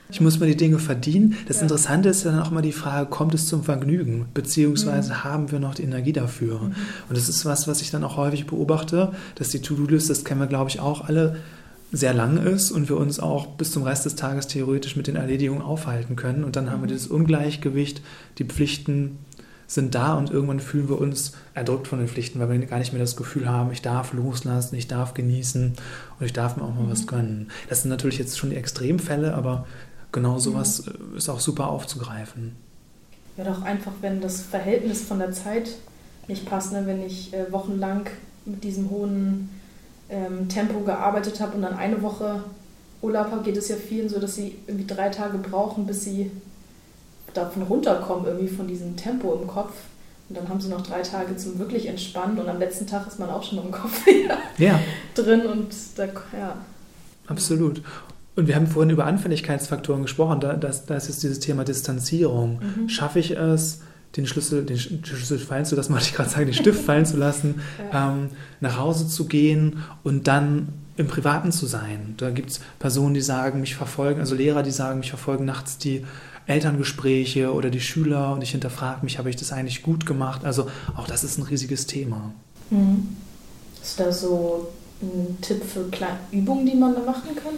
Ich 0.09 0.23
muss 0.23 0.41
mir 0.41 0.47
die 0.47 0.57
Dinge 0.57 0.79
verdienen. 0.79 1.37
Das 1.49 1.59
ja. 1.59 1.65
Interessante 1.65 2.09
ist 2.09 2.25
ja 2.25 2.31
dann 2.31 2.41
auch 2.41 2.51
immer 2.51 2.63
die 2.63 2.73
Frage, 2.73 3.11
kommt 3.11 3.35
es 3.35 3.47
zum 3.47 3.63
Vergnügen? 3.63 4.25
Beziehungsweise 4.33 5.11
mhm. 5.11 5.25
haben 5.25 5.53
wir 5.53 5.59
noch 5.59 5.75
die 5.75 5.83
Energie 5.83 6.15
dafür? 6.15 6.61
Mhm. 6.61 6.75
Und 7.11 7.19
das 7.19 7.29
ist 7.29 7.45
was, 7.45 7.69
was 7.69 7.83
ich 7.83 7.91
dann 7.91 8.05
auch 8.05 8.17
häufig 8.17 8.47
beobachte, 8.47 9.13
dass 9.35 9.51
die 9.51 9.61
To-Do-List, 9.61 10.09
das 10.09 10.25
kennen 10.25 10.41
wir, 10.41 10.47
glaube 10.47 10.71
ich, 10.71 10.81
auch 10.81 11.07
alle, 11.07 11.37
sehr 11.95 12.15
lang 12.15 12.39
ist 12.39 12.71
und 12.71 12.89
wir 12.89 12.97
uns 12.97 13.21
auch 13.21 13.49
bis 13.49 13.71
zum 13.71 13.83
Rest 13.83 14.07
des 14.07 14.17
Tages 14.17 14.47
theoretisch 14.47 14.97
mit 14.97 15.09
den 15.09 15.17
Erledigungen 15.17 15.61
aufhalten 15.61 16.17
können. 16.17 16.43
Und 16.43 16.57
dann 16.57 16.71
haben 16.71 16.81
wir 16.81 16.87
mhm. 16.87 16.95
dieses 16.95 17.09
Ungleichgewicht, 17.09 18.01
die 18.39 18.45
Pflichten 18.45 19.19
sind 19.73 19.95
da 19.95 20.19
und 20.19 20.31
irgendwann 20.31 20.61
fühlen 20.61 20.91
wir 20.91 21.01
uns 21.01 21.33
erdrückt 21.55 21.89
von 21.89 21.99
den 21.99 22.07
Pflichten, 22.07 22.39
weil 22.39 22.51
wir 22.51 22.67
gar 22.67 22.79
nicht 22.79 22.93
mehr 22.93 23.01
das 23.01 23.17
Gefühl 23.17 23.49
haben, 23.49 23.73
ich 23.73 23.81
darf 23.81 24.13
loslassen, 24.13 24.77
ich 24.77 24.87
darf 24.87 25.15
genießen 25.15 25.73
und 26.21 26.27
ich 26.27 26.35
darf 26.35 26.57
mir 26.57 26.65
auch 26.65 26.75
mal 26.75 26.83
mhm. 26.85 26.91
was 26.91 27.07
gönnen. 27.07 27.51
Das 27.71 27.81
sind 27.81 27.89
natürlich 27.89 28.19
jetzt 28.19 28.39
schon 28.39 28.51
die 28.51 28.57
Extremfälle, 28.57 29.33
aber 29.33 29.67
genau 30.13 30.39
sowas 30.39 30.85
mhm. 30.85 31.17
ist 31.17 31.31
auch 31.31 31.41
super 31.41 31.69
aufzugreifen. 31.69 32.55
Ja, 33.39 33.45
doch 33.45 33.63
einfach, 33.63 33.93
wenn 34.03 34.21
das 34.21 34.43
Verhältnis 34.43 35.01
von 35.01 35.19
der 35.19 35.33
Zeit 35.33 35.71
nicht 36.29 36.45
passt, 36.45 36.73
ne? 36.73 36.83
wenn 36.85 37.03
ich 37.03 37.33
äh, 37.33 37.51
wochenlang 37.51 38.11
mit 38.45 38.63
diesem 38.65 38.91
hohen 38.91 39.49
ähm, 40.11 40.51
Tempo 40.51 40.81
gearbeitet 40.81 41.41
habe 41.41 41.57
und 41.57 41.63
dann 41.63 41.75
eine 41.75 42.03
Woche 42.03 42.45
Urlaub 43.01 43.31
habe, 43.31 43.43
geht 43.43 43.57
es 43.57 43.69
ja 43.69 43.77
vielen 43.77 44.11
so, 44.11 44.21
dass 44.21 44.35
sie 44.35 44.59
irgendwie 44.67 44.87
drei 44.87 45.09
Tage 45.09 45.39
brauchen, 45.39 45.87
bis 45.87 46.05
sie 46.05 46.31
davon 47.35 47.63
runterkommen, 47.63 48.27
irgendwie 48.27 48.49
von 48.49 48.67
diesem 48.67 48.97
Tempo 48.97 49.39
im 49.41 49.47
Kopf. 49.47 49.73
Und 50.29 50.39
dann 50.39 50.49
haben 50.49 50.61
sie 50.61 50.69
noch 50.69 50.83
drei 50.83 51.03
Tage 51.03 51.37
zum 51.37 51.59
wirklich 51.59 51.87
entspannen 51.87 52.39
und 52.39 52.49
am 52.49 52.59
letzten 52.59 52.87
Tag 52.87 53.07
ist 53.07 53.19
man 53.19 53.29
auch 53.29 53.43
schon 53.43 53.59
im 53.59 53.71
Kopf 53.71 54.03
ja. 54.59 54.81
drin 55.15 55.47
und 55.47 55.75
da, 55.97 56.05
ja. 56.05 56.57
Absolut. 57.27 57.83
Und 58.35 58.47
wir 58.47 58.57
haben 58.57 58.67
vorhin 58.67 58.91
über 58.91 59.05
Anfälligkeitsfaktoren 59.05 60.03
gesprochen. 60.03 60.41
Da, 60.41 60.55
das, 60.55 60.87
da 60.87 60.97
ist 60.97 61.09
jetzt 61.09 61.23
dieses 61.23 61.41
Thema 61.41 61.65
Distanzierung. 61.65 62.61
Mhm. 62.61 62.89
Schaffe 62.89 63.19
ich 63.19 63.33
es, 63.33 63.81
den 64.17 64.27
Schlüssel, 64.27 64.65
den 64.65 64.79
Schlüssel 64.79 65.39
fallen 65.39 65.65
zu 65.65 65.77
lassen, 65.77 65.93
wollte 65.93 66.07
ich 66.07 66.15
gerade 66.15 66.31
sagen, 66.31 66.47
den 66.47 66.55
Stift 66.55 66.83
fallen 66.83 67.07
zu 67.07 67.17
lassen, 67.17 67.61
ja. 67.93 68.11
ähm, 68.11 68.29
nach 68.61 68.79
Hause 68.79 69.09
zu 69.09 69.27
gehen 69.27 69.83
und 70.03 70.29
dann 70.29 70.69
im 70.97 71.07
Privaten 71.09 71.53
zu 71.53 71.67
sein. 71.67 72.15
Da 72.19 72.31
gibt 72.31 72.51
es 72.51 72.61
Personen, 72.79 73.15
die 73.15 73.23
sagen, 73.23 73.61
mich 73.61 73.75
verfolgen, 73.75 74.21
also 74.21 74.35
Lehrer, 74.35 74.63
die 74.63 74.71
sagen, 74.71 75.01
mich 75.01 75.11
verfolgen 75.11 75.45
nachts 75.45 75.79
die 75.79 76.05
Elterngespräche 76.47 77.53
oder 77.53 77.71
die 77.71 77.81
Schüler 77.81 78.33
und 78.33 78.43
ich 78.43 78.51
hinterfrage 78.51 79.05
mich, 79.05 79.19
habe 79.19 79.31
ich 79.31 79.37
das 79.37 79.53
eigentlich 79.53 79.83
gut 79.83 80.07
gemacht? 80.07 80.45
Also 80.45 80.69
auch 80.97 81.07
das 81.07 81.25
ist 81.25 81.39
ein 81.39 81.45
riesiges 81.45 81.87
Thema. 81.87 82.33
Mhm. 82.71 83.09
Ist 83.83 83.99
da 83.99 84.13
so 84.13 84.69
ein 85.01 85.39
Tipp 85.41 85.63
für 85.65 85.89
kleine 85.91 86.19
Übungen, 86.31 86.67
die 86.67 86.77
man 86.77 86.95
da 86.95 87.01
machen 87.01 87.31
kann? 87.35 87.55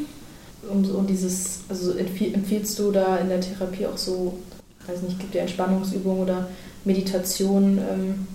Um 0.71 0.85
so 0.85 1.03
dieses, 1.03 1.61
also 1.69 1.93
empfiehlst 1.93 2.79
du 2.79 2.91
da 2.91 3.19
in 3.19 3.29
der 3.29 3.41
Therapie 3.41 3.87
auch 3.87 3.99
so, 3.99 4.39
weiß 4.87 5.03
nicht, 5.03 5.19
gibt 5.19 5.35
dir 5.35 5.43
Entspannungsübungen 5.43 6.23
oder 6.23 6.49
Meditation, 6.85 7.79
ähm, 7.79 8.27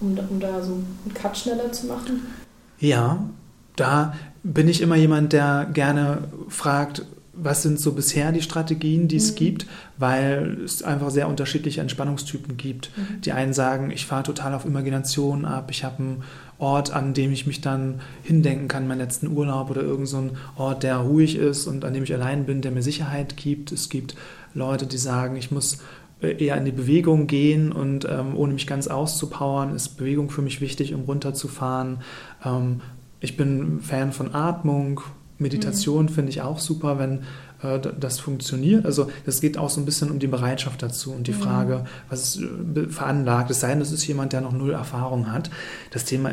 um, 0.00 0.18
um 0.30 0.40
da 0.40 0.62
so 0.62 0.72
einen 0.72 1.14
Cut 1.14 1.36
schneller 1.36 1.72
zu 1.72 1.86
machen? 1.86 2.26
Ja, 2.78 3.24
da 3.76 4.14
bin 4.42 4.68
ich 4.68 4.80
immer 4.82 4.96
jemand, 4.96 5.32
der 5.32 5.66
gerne 5.72 6.24
fragt, 6.48 7.06
was 7.36 7.62
sind 7.62 7.78
so 7.78 7.92
bisher 7.92 8.32
die 8.32 8.42
Strategien, 8.42 9.08
die 9.08 9.16
es 9.16 9.32
mhm. 9.32 9.36
gibt, 9.36 9.66
weil 9.98 10.58
es 10.64 10.82
einfach 10.82 11.10
sehr 11.10 11.28
unterschiedliche 11.28 11.80
Entspannungstypen 11.80 12.56
gibt. 12.56 12.90
Mhm. 12.96 13.20
Die 13.20 13.32
einen 13.32 13.52
sagen, 13.52 13.90
ich 13.90 14.06
fahre 14.06 14.22
total 14.22 14.54
auf 14.54 14.64
Imagination 14.64 15.44
ab, 15.44 15.70
ich 15.70 15.84
habe 15.84 15.98
einen 15.98 16.22
Ort, 16.58 16.92
an 16.92 17.12
dem 17.12 17.32
ich 17.32 17.46
mich 17.46 17.60
dann 17.60 18.00
hindenken 18.22 18.68
kann, 18.68 18.88
meinen 18.88 18.98
letzten 18.98 19.28
Urlaub 19.28 19.70
oder 19.70 19.82
irgendein 19.82 20.06
so 20.06 20.30
Ort, 20.56 20.82
der 20.82 20.96
ruhig 20.96 21.36
ist 21.36 21.66
und 21.66 21.84
an 21.84 21.92
dem 21.92 22.02
ich 22.02 22.14
allein 22.14 22.46
bin, 22.46 22.62
der 22.62 22.72
mir 22.72 22.82
Sicherheit 22.82 23.36
gibt. 23.36 23.72
Es 23.72 23.90
gibt 23.90 24.16
Leute, 24.54 24.86
die 24.86 24.96
sagen, 24.96 25.36
ich 25.36 25.50
muss 25.50 25.78
äh, 26.22 26.42
eher 26.42 26.56
in 26.56 26.64
die 26.64 26.72
Bewegung 26.72 27.26
gehen 27.26 27.72
und 27.72 28.06
ähm, 28.06 28.34
ohne 28.34 28.54
mich 28.54 28.66
ganz 28.66 28.88
auszupowern, 28.88 29.74
ist 29.74 29.98
Bewegung 29.98 30.30
für 30.30 30.42
mich 30.42 30.62
wichtig, 30.62 30.94
um 30.94 31.02
runterzufahren. 31.02 31.98
Ähm, 32.42 32.80
ich 33.20 33.36
bin 33.36 33.80
Fan 33.80 34.12
von 34.12 34.34
Atmung, 34.34 35.02
Meditation 35.38 36.06
mhm. 36.06 36.08
finde 36.10 36.30
ich 36.30 36.42
auch 36.42 36.58
super, 36.58 36.98
wenn 36.98 37.22
äh, 37.62 37.78
das 37.98 38.20
funktioniert. 38.20 38.84
Also 38.84 39.10
das 39.24 39.40
geht 39.40 39.58
auch 39.58 39.70
so 39.70 39.80
ein 39.80 39.84
bisschen 39.84 40.10
um 40.10 40.18
die 40.18 40.26
Bereitschaft 40.26 40.82
dazu 40.82 41.12
und 41.12 41.26
die 41.26 41.32
mhm. 41.32 41.40
Frage, 41.40 41.84
was 42.08 42.36
ist 42.36 42.42
äh, 42.42 42.88
veranlagt. 42.88 43.50
Es 43.50 43.60
sei 43.60 43.68
denn, 43.68 43.80
das 43.80 43.92
ist 43.92 44.06
jemand, 44.06 44.32
der 44.32 44.40
noch 44.40 44.52
null 44.52 44.72
Erfahrung 44.72 45.32
hat. 45.32 45.50
Das 45.90 46.04
Thema 46.04 46.32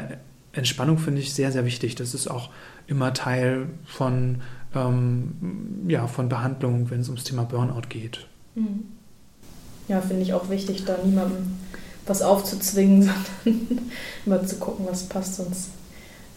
Entspannung 0.53 0.97
finde 0.97 1.21
ich 1.21 1.33
sehr, 1.33 1.51
sehr 1.51 1.65
wichtig. 1.65 1.95
Das 1.95 2.13
ist 2.13 2.29
auch 2.29 2.49
immer 2.87 3.13
Teil 3.13 3.67
von, 3.85 4.41
ähm, 4.75 5.85
ja, 5.87 6.07
von 6.07 6.29
Behandlung, 6.29 6.89
wenn 6.89 7.01
es 7.01 7.09
ums 7.09 7.23
Thema 7.23 7.43
Burnout 7.43 7.89
geht. 7.89 8.27
Mhm. 8.55 8.83
Ja, 9.87 9.99
finde 9.99 10.23
ich 10.23 10.33
auch 10.33 10.49
wichtig, 10.49 10.85
da 10.85 10.97
niemandem 11.03 11.57
was 12.05 12.21
aufzuzwingen, 12.21 13.03
sondern 13.43 13.89
immer 14.25 14.45
zu 14.45 14.57
gucken, 14.57 14.85
was 14.87 15.03
passt. 15.03 15.35
Sonst, 15.35 15.69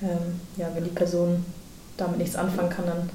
ähm, 0.03 0.41
ja, 0.57 0.71
wenn 0.75 0.85
die 0.85 0.91
Person 0.91 1.45
damit 1.97 2.19
nichts 2.19 2.37
anfangen 2.37 2.71
kann, 2.71 2.87
dann 2.87 3.11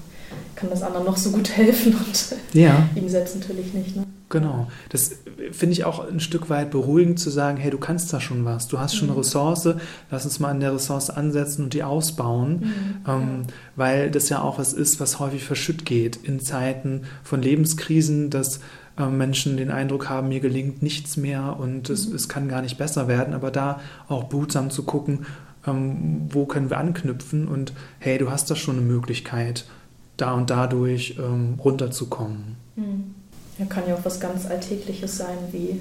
kann 0.56 0.70
das 0.70 0.84
anderen 0.84 1.06
noch 1.06 1.17
so 1.17 1.32
gut 1.32 1.50
helfen 1.58 1.96
und 1.96 2.36
ja. 2.54 2.88
ihm 2.96 3.10
selbst 3.10 3.36
natürlich 3.36 3.74
nicht. 3.74 3.96
Ne? 3.96 4.06
Genau. 4.30 4.67
Das 4.89 5.12
finde 5.52 5.74
ich 5.74 5.84
auch 5.84 6.08
ein 6.08 6.22
Stück 6.22 6.50
weit 6.50 6.72
beruhigend 6.72 7.20
zu 7.20 7.30
sagen, 7.30 7.58
hey, 7.58 7.70
du 7.70 7.78
kannst 7.78 8.13
da 8.13 8.22
schon 8.22 8.46
was, 8.46 8.67
du 8.67 8.80
hast 8.80 8.96
schon 8.96 9.08
mhm. 9.08 9.13
eine 9.13 9.20
Ressource, 9.20 9.70
lass 10.10 10.26
uns 10.26 10.39
mal 10.39 10.50
an 10.50 10.62
der 10.62 10.74
Ressource 10.74 11.10
ansetzen 11.10 11.65
und 11.65 11.74
die 11.74 11.84
ausbauen, 11.84 12.52
mhm. 12.52 13.12
ähm, 13.12 13.41
ja. 13.41 13.54
weil 13.76 14.12
das 14.12 14.30
ja 14.30 14.41
auch 14.41 14.58
was 14.58 14.72
ist, 14.72 15.00
was 15.00 15.20
häufig 15.20 15.44
verschütt 15.44 15.86
geht 15.86 16.15
in 16.15 16.39
Zeiten 16.39 17.04
von 17.24 17.41
Lebenskrisen, 17.41 18.30
dass 18.30 18.62
äh, 18.98 19.06
Menschen 19.08 19.58
den 19.58 19.70
Eindruck 19.70 20.10
haben, 20.10 20.30
mir 20.30 20.39
gelingt 20.39 20.82
nichts 20.82 21.17
mehr 21.17 21.58
und 21.60 21.89
mhm. 21.89 21.94
es, 21.94 22.06
es 22.08 22.30
kann 22.30 22.48
gar 22.48 22.62
nicht 22.62 22.78
besser 22.78 23.10
werden, 23.10 23.34
aber 23.34 23.52
da 23.52 23.82
auch 24.08 24.26
behutsam 24.26 24.70
zu 24.70 24.84
gucken, 24.84 25.26
ähm, 25.67 26.28
wo 26.30 26.45
können 26.45 26.69
wir 26.69 26.78
anknüpfen 26.78 27.47
und 27.47 27.74
hey, 28.00 28.17
du 28.17 28.32
hast 28.32 28.50
da 28.50 28.56
schon 28.56 28.78
eine 28.78 28.86
Möglichkeit, 28.86 29.65
da 30.17 30.34
und 30.34 30.50
dadurch 30.50 31.17
ähm, 31.19 31.60
runterzukommen. 31.63 32.58
Hm. 32.76 33.15
Ja, 33.58 33.65
kann 33.65 33.84
ja 33.88 33.95
auch 33.95 34.06
was 34.06 34.19
ganz 34.19 34.45
Alltägliches 34.45 35.17
sein, 35.17 35.38
wie 35.52 35.80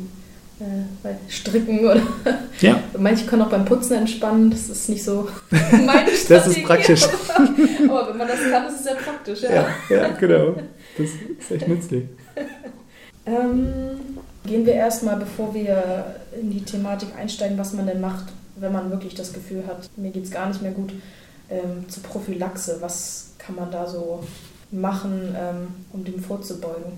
äh, 0.60 1.14
Stricken 1.28 1.80
oder 1.80 2.02
ja. 2.60 2.82
manche 2.98 3.26
können 3.26 3.42
auch 3.42 3.50
beim 3.50 3.64
Putzen 3.64 3.94
entspannen, 3.94 4.50
das 4.50 4.68
ist 4.68 4.88
nicht 4.88 5.02
so 5.02 5.28
meine 5.50 6.10
Strategie. 6.10 6.26
das 6.28 6.46
ist 6.48 6.62
praktisch. 6.64 7.04
Aber 7.88 8.10
wenn 8.10 8.18
man 8.18 8.28
das 8.28 8.40
kann, 8.50 8.66
ist 8.66 8.74
es 8.74 8.84
sehr 8.84 8.94
praktisch. 8.96 9.42
Ja, 9.42 9.50
ja, 9.50 9.68
ja 9.90 10.08
genau. 10.08 10.56
Das 10.98 11.06
ist 11.08 11.50
echt 11.50 11.68
nützlich. 11.68 12.04
Ähm, 13.26 14.00
gehen 14.44 14.66
wir 14.66 14.74
erstmal, 14.74 15.16
bevor 15.16 15.54
wir 15.54 16.16
in 16.38 16.50
die 16.50 16.62
Thematik 16.62 17.08
einsteigen, 17.18 17.56
was 17.58 17.72
man 17.72 17.86
denn 17.86 18.00
macht, 18.00 18.24
wenn 18.60 18.72
man 18.72 18.90
wirklich 18.90 19.14
das 19.14 19.32
Gefühl 19.32 19.66
hat, 19.66 19.88
mir 19.96 20.10
geht 20.10 20.24
es 20.24 20.30
gar 20.30 20.48
nicht 20.48 20.62
mehr 20.62 20.72
gut, 20.72 20.92
ähm, 21.48 21.88
zur 21.88 22.02
Prophylaxe. 22.02 22.78
Was 22.80 23.32
kann 23.38 23.56
man 23.56 23.70
da 23.70 23.86
so 23.86 24.24
machen, 24.70 25.34
ähm, 25.36 25.68
um 25.92 26.04
dem 26.04 26.22
vorzubeugen? 26.22 26.92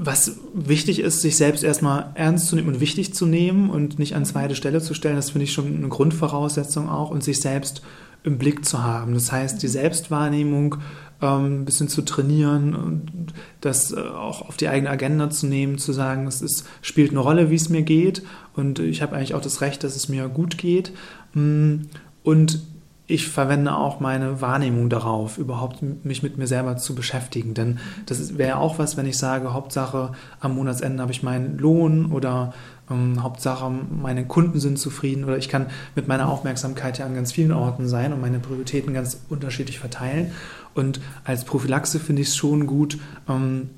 Was 0.00 0.38
wichtig 0.54 1.00
ist, 1.00 1.22
sich 1.22 1.36
selbst 1.36 1.64
erstmal 1.64 2.12
ernst 2.14 2.46
zu 2.46 2.54
nehmen 2.54 2.68
und 2.68 2.78
wichtig 2.78 3.14
zu 3.14 3.26
nehmen 3.26 3.68
und 3.68 3.98
nicht 3.98 4.14
an 4.14 4.24
zweite 4.24 4.54
Stelle 4.54 4.80
zu 4.80 4.94
stellen, 4.94 5.16
das 5.16 5.30
finde 5.30 5.42
ich 5.42 5.52
schon 5.52 5.76
eine 5.76 5.88
Grundvoraussetzung 5.88 6.88
auch 6.88 7.10
und 7.10 7.24
sich 7.24 7.40
selbst 7.40 7.82
im 8.22 8.38
Blick 8.38 8.64
zu 8.64 8.84
haben. 8.84 9.14
Das 9.14 9.32
heißt, 9.32 9.60
die 9.60 9.66
Selbstwahrnehmung 9.66 10.76
ähm, 11.20 11.62
ein 11.62 11.64
bisschen 11.64 11.88
zu 11.88 12.02
trainieren 12.02 12.76
und 12.76 13.32
das 13.60 13.90
äh, 13.90 13.98
auch 13.98 14.42
auf 14.48 14.56
die 14.56 14.68
eigene 14.68 14.88
Agenda 14.88 15.30
zu 15.30 15.48
nehmen, 15.48 15.78
zu 15.78 15.92
sagen, 15.92 16.28
es 16.28 16.42
ist, 16.42 16.64
spielt 16.80 17.10
eine 17.10 17.18
Rolle, 17.18 17.50
wie 17.50 17.56
es 17.56 17.68
mir 17.68 17.82
geht 17.82 18.22
und 18.54 18.78
ich 18.78 19.02
habe 19.02 19.16
eigentlich 19.16 19.34
auch 19.34 19.42
das 19.42 19.62
Recht, 19.62 19.82
dass 19.82 19.96
es 19.96 20.08
mir 20.08 20.28
gut 20.28 20.58
geht. 20.58 20.92
Mm, 21.34 21.86
und 22.22 22.60
ich 23.10 23.26
verwende 23.26 23.74
auch 23.74 24.00
meine 24.00 24.42
Wahrnehmung 24.42 24.90
darauf, 24.90 25.38
überhaupt 25.38 25.82
mich 26.04 26.22
mit 26.22 26.36
mir 26.36 26.46
selber 26.46 26.76
zu 26.76 26.94
beschäftigen. 26.94 27.54
Denn 27.54 27.78
das 28.04 28.36
wäre 28.36 28.58
auch 28.58 28.78
was, 28.78 28.98
wenn 28.98 29.06
ich 29.06 29.16
sage, 29.16 29.54
Hauptsache 29.54 30.12
am 30.40 30.54
Monatsende 30.54 31.00
habe 31.00 31.10
ich 31.10 31.22
meinen 31.22 31.56
Lohn 31.56 32.12
oder 32.12 32.52
ähm, 32.90 33.22
Hauptsache 33.22 33.70
meine 33.70 34.26
Kunden 34.26 34.60
sind 34.60 34.78
zufrieden 34.78 35.24
oder 35.24 35.38
ich 35.38 35.48
kann 35.48 35.68
mit 35.96 36.06
meiner 36.06 36.28
Aufmerksamkeit 36.28 36.98
ja 36.98 37.06
an 37.06 37.14
ganz 37.14 37.32
vielen 37.32 37.52
Orten 37.52 37.88
sein 37.88 38.12
und 38.12 38.20
meine 38.20 38.40
Prioritäten 38.40 38.92
ganz 38.92 39.18
unterschiedlich 39.30 39.78
verteilen. 39.78 40.32
Und 40.74 41.00
als 41.24 41.46
Prophylaxe 41.46 42.00
finde 42.00 42.20
ich 42.20 42.28
es 42.28 42.36
schon 42.36 42.66
gut, 42.66 42.98
ähm, 43.26 43.70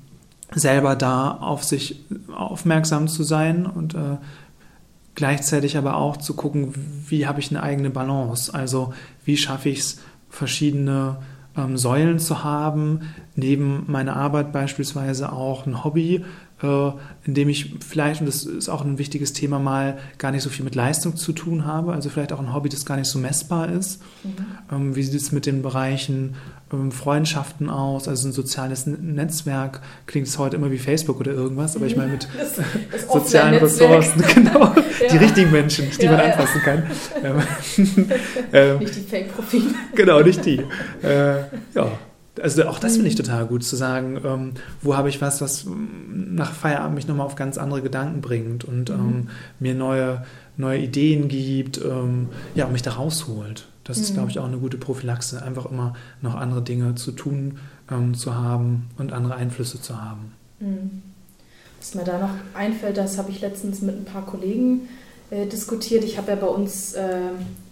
selber 0.53 0.97
da 0.97 1.31
auf 1.31 1.63
sich 1.63 2.03
aufmerksam 2.35 3.07
zu 3.07 3.23
sein 3.23 3.65
und 3.65 3.95
äh, 3.95 4.17
gleichzeitig 5.15 5.77
aber 5.77 5.95
auch 5.95 6.17
zu 6.17 6.35
gucken, 6.35 6.73
wie 7.07 7.27
habe 7.27 7.39
ich 7.39 7.49
eine 7.49 7.63
eigene 7.63 7.89
Balance. 7.89 8.53
Also 8.53 8.93
wie 9.25 9.37
schaffe 9.37 9.69
ich 9.69 9.79
es, 9.79 9.99
verschiedene 10.29 11.17
ähm, 11.57 11.77
Säulen 11.77 12.19
zu 12.19 12.43
haben, 12.43 13.01
neben 13.35 13.83
meiner 13.87 14.15
Arbeit 14.15 14.53
beispielsweise 14.53 15.31
auch 15.31 15.65
ein 15.65 15.83
Hobby, 15.83 16.23
äh, 16.63 16.91
in 17.25 17.33
dem 17.33 17.49
ich 17.49 17.75
vielleicht, 17.85 18.21
und 18.21 18.27
das 18.27 18.43
ist 18.43 18.69
auch 18.69 18.83
ein 18.83 18.97
wichtiges 18.97 19.33
Thema, 19.33 19.59
mal 19.59 19.97
gar 20.17 20.31
nicht 20.31 20.43
so 20.43 20.49
viel 20.49 20.63
mit 20.63 20.75
Leistung 20.75 21.15
zu 21.15 21.33
tun 21.33 21.65
habe, 21.65 21.93
also 21.93 22.09
vielleicht 22.09 22.31
auch 22.31 22.39
ein 22.39 22.53
Hobby, 22.53 22.69
das 22.69 22.85
gar 22.85 22.97
nicht 22.97 23.09
so 23.09 23.19
messbar 23.19 23.69
ist. 23.69 24.01
Mhm. 24.23 24.35
Ähm, 24.71 24.95
wie 24.95 25.03
sieht 25.03 25.21
es 25.21 25.31
mit 25.31 25.45
den 25.45 25.61
Bereichen 25.61 26.35
Freundschaften 26.91 27.69
aus, 27.69 28.07
also 28.07 28.29
ein 28.29 28.31
soziales 28.31 28.87
Netzwerk, 28.87 29.81
klingt 30.05 30.27
es 30.27 30.37
heute 30.37 30.55
immer 30.55 30.71
wie 30.71 30.77
Facebook 30.77 31.19
oder 31.19 31.31
irgendwas, 31.31 31.75
aber 31.75 31.85
ich 31.85 31.97
meine 31.97 32.13
mit 32.13 32.27
das, 32.39 32.53
das 32.91 33.07
sozialen 33.13 33.55
Ressourcen, 33.55 34.23
genau, 34.33 34.73
ja. 34.73 34.73
die 35.11 35.17
richtigen 35.17 35.51
Menschen, 35.51 35.89
die 35.89 36.05
ja, 36.05 36.11
man 36.11 36.19
ja. 36.19 36.25
anfassen 36.27 36.61
kann. 36.61 36.83
Ähm, 38.53 38.79
nicht 38.79 38.95
die 38.95 39.01
Fake-Profile. 39.01 39.73
Genau, 39.95 40.21
nicht 40.21 40.45
die. 40.45 40.61
Äh, 41.03 41.39
ja. 41.75 41.91
Also 42.41 42.65
auch 42.65 42.79
das 42.79 42.93
finde 42.93 43.09
ich 43.09 43.15
mhm. 43.15 43.23
total 43.23 43.45
gut 43.45 43.63
zu 43.63 43.75
sagen, 43.75 44.19
ähm, 44.23 44.53
wo 44.81 44.95
habe 44.95 45.09
ich 45.09 45.21
was, 45.21 45.41
was 45.41 45.65
nach 46.07 46.53
Feierabend 46.53 46.95
mich 46.95 47.07
nochmal 47.07 47.25
auf 47.25 47.35
ganz 47.35 47.57
andere 47.57 47.81
Gedanken 47.81 48.21
bringt 48.21 48.63
und 48.63 48.89
mhm. 48.89 48.95
ähm, 48.95 49.29
mir 49.59 49.75
neue, 49.75 50.23
neue 50.55 50.79
Ideen 50.79 51.27
gibt, 51.27 51.79
ähm, 51.83 52.29
ja, 52.55 52.65
und 52.65 52.71
mich 52.71 52.81
da 52.81 52.91
rausholt. 52.91 53.67
Das 53.83 53.97
mhm. 53.97 54.03
ist, 54.03 54.13
glaube 54.13 54.29
ich, 54.29 54.39
auch 54.39 54.45
eine 54.45 54.57
gute 54.57 54.77
Prophylaxe, 54.77 55.41
einfach 55.41 55.65
immer 55.65 55.95
noch 56.21 56.35
andere 56.35 56.61
Dinge 56.61 56.95
zu 56.95 57.11
tun, 57.11 57.59
ähm, 57.89 58.13
zu 58.13 58.35
haben 58.35 58.89
und 58.97 59.13
andere 59.13 59.35
Einflüsse 59.35 59.81
zu 59.81 60.01
haben. 60.01 60.33
Mhm. 60.59 61.01
Was 61.79 61.95
mir 61.95 62.03
da 62.03 62.19
noch 62.19 62.29
einfällt, 62.53 62.97
das 62.97 63.17
habe 63.17 63.31
ich 63.31 63.41
letztens 63.41 63.81
mit 63.81 63.97
ein 63.97 64.05
paar 64.05 64.25
Kollegen 64.25 64.87
äh, 65.31 65.47
diskutiert. 65.47 66.03
Ich 66.03 66.17
habe 66.17 66.31
ja 66.31 66.35
bei 66.35 66.47
uns 66.47 66.93
äh, 66.93 67.29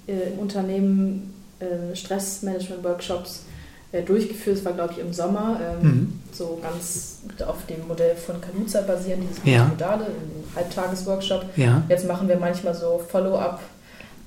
äh 0.08 0.34
im 0.34 0.40
Unternehmen 0.40 1.34
äh, 1.60 1.96
Stressmanagement-Workshops 1.96 3.44
äh, 3.92 4.02
durchgeführt. 4.02 4.58
Das 4.58 4.66
war, 4.66 4.74
glaube 4.74 4.94
ich, 4.94 5.00
im 5.00 5.14
Sommer. 5.14 5.60
Ähm, 5.62 5.88
mhm. 5.88 6.20
So 6.32 6.60
ganz 6.62 7.20
auf 7.46 7.66
dem 7.66 7.88
Modell 7.88 8.16
von 8.16 8.40
Kanuza 8.42 8.82
basieren, 8.82 9.22
dieses 9.22 9.44
ja. 9.44 9.66
Modale, 9.66 10.06
ein 10.06 10.56
Halbtagesworkshop. 10.56 11.46
Ja. 11.56 11.84
Jetzt 11.90 12.08
machen 12.08 12.28
wir 12.28 12.38
manchmal 12.38 12.74
so 12.74 13.02
Follow-up. 13.10 13.60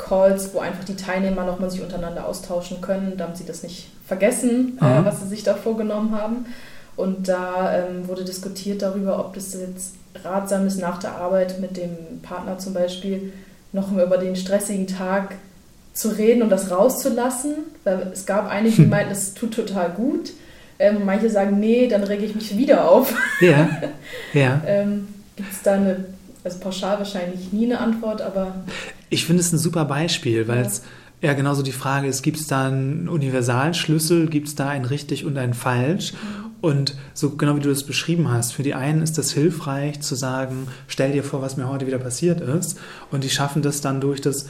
Calls, 0.02 0.52
wo 0.52 0.58
einfach 0.58 0.84
die 0.84 0.96
Teilnehmer 0.96 1.44
nochmal 1.44 1.70
sich 1.70 1.82
untereinander 1.82 2.26
austauschen 2.26 2.80
können, 2.80 3.14
damit 3.16 3.36
sie 3.36 3.46
das 3.46 3.62
nicht 3.62 3.88
vergessen, 4.06 4.78
äh, 4.80 5.04
was 5.04 5.20
sie 5.20 5.28
sich 5.28 5.42
da 5.42 5.54
vorgenommen 5.54 6.16
haben. 6.16 6.46
Und 6.96 7.28
da 7.28 7.74
ähm, 7.74 8.08
wurde 8.08 8.24
diskutiert 8.24 8.82
darüber, 8.82 9.18
ob 9.18 9.34
das 9.34 9.54
jetzt 9.54 9.94
ratsam 10.24 10.66
ist, 10.66 10.80
nach 10.80 10.98
der 10.98 11.16
Arbeit 11.16 11.60
mit 11.60 11.76
dem 11.76 12.20
Partner 12.22 12.58
zum 12.58 12.74
Beispiel 12.74 13.32
noch 13.72 13.90
über 13.92 14.18
den 14.18 14.36
stressigen 14.36 14.86
Tag 14.86 15.36
zu 15.94 16.08
reden 16.08 16.42
und 16.42 16.50
das 16.50 16.70
rauszulassen. 16.70 17.54
Weil 17.84 18.10
es 18.12 18.26
gab 18.26 18.50
einige, 18.50 18.82
die 18.82 18.86
meinten, 18.88 19.12
es 19.12 19.34
tut 19.34 19.54
total 19.54 19.90
gut. 19.90 20.32
Ähm, 20.78 21.04
manche 21.04 21.30
sagen, 21.30 21.60
nee, 21.60 21.86
dann 21.86 22.02
rege 22.02 22.24
ich 22.24 22.34
mich 22.34 22.56
wieder 22.56 22.90
auf. 22.90 23.14
Ja. 23.40 23.70
ja. 24.32 24.60
ähm, 24.66 25.08
Gibt 25.36 25.52
es 25.52 25.62
da 25.62 25.74
eine, 25.74 26.04
also 26.44 26.58
pauschal 26.58 26.98
wahrscheinlich 26.98 27.52
nie 27.52 27.66
eine 27.66 27.78
Antwort, 27.78 28.20
aber. 28.20 28.54
Ich 29.12 29.26
finde 29.26 29.40
es 29.40 29.52
ein 29.52 29.58
super 29.58 29.84
Beispiel, 29.84 30.48
weil 30.48 30.64
es 30.64 30.82
ja. 31.20 31.28
ja 31.28 31.34
genauso 31.34 31.62
die 31.62 31.72
Frage 31.72 32.08
ist, 32.08 32.22
gibt 32.22 32.38
es 32.38 32.46
da 32.46 32.68
einen 32.68 33.08
universalen 33.08 33.74
Schlüssel, 33.74 34.26
gibt 34.26 34.48
es 34.48 34.54
da 34.54 34.70
ein 34.70 34.86
richtig 34.86 35.26
und 35.26 35.36
ein 35.36 35.52
falsch? 35.52 36.14
Mhm. 36.14 36.42
Und 36.62 36.96
so 37.12 37.30
genau 37.30 37.56
wie 37.56 37.60
du 37.60 37.68
das 37.68 37.84
beschrieben 37.84 38.30
hast, 38.30 38.54
für 38.54 38.62
die 38.62 38.72
einen 38.72 39.02
ist 39.02 39.18
das 39.18 39.32
hilfreich 39.32 40.00
zu 40.00 40.14
sagen, 40.14 40.68
stell 40.86 41.12
dir 41.12 41.24
vor, 41.24 41.42
was 41.42 41.58
mir 41.58 41.68
heute 41.68 41.86
wieder 41.86 41.98
passiert 41.98 42.40
ist. 42.40 42.78
Und 43.10 43.22
die 43.24 43.30
schaffen 43.30 43.60
das 43.60 43.82
dann 43.82 44.00
durch 44.00 44.22
das 44.22 44.46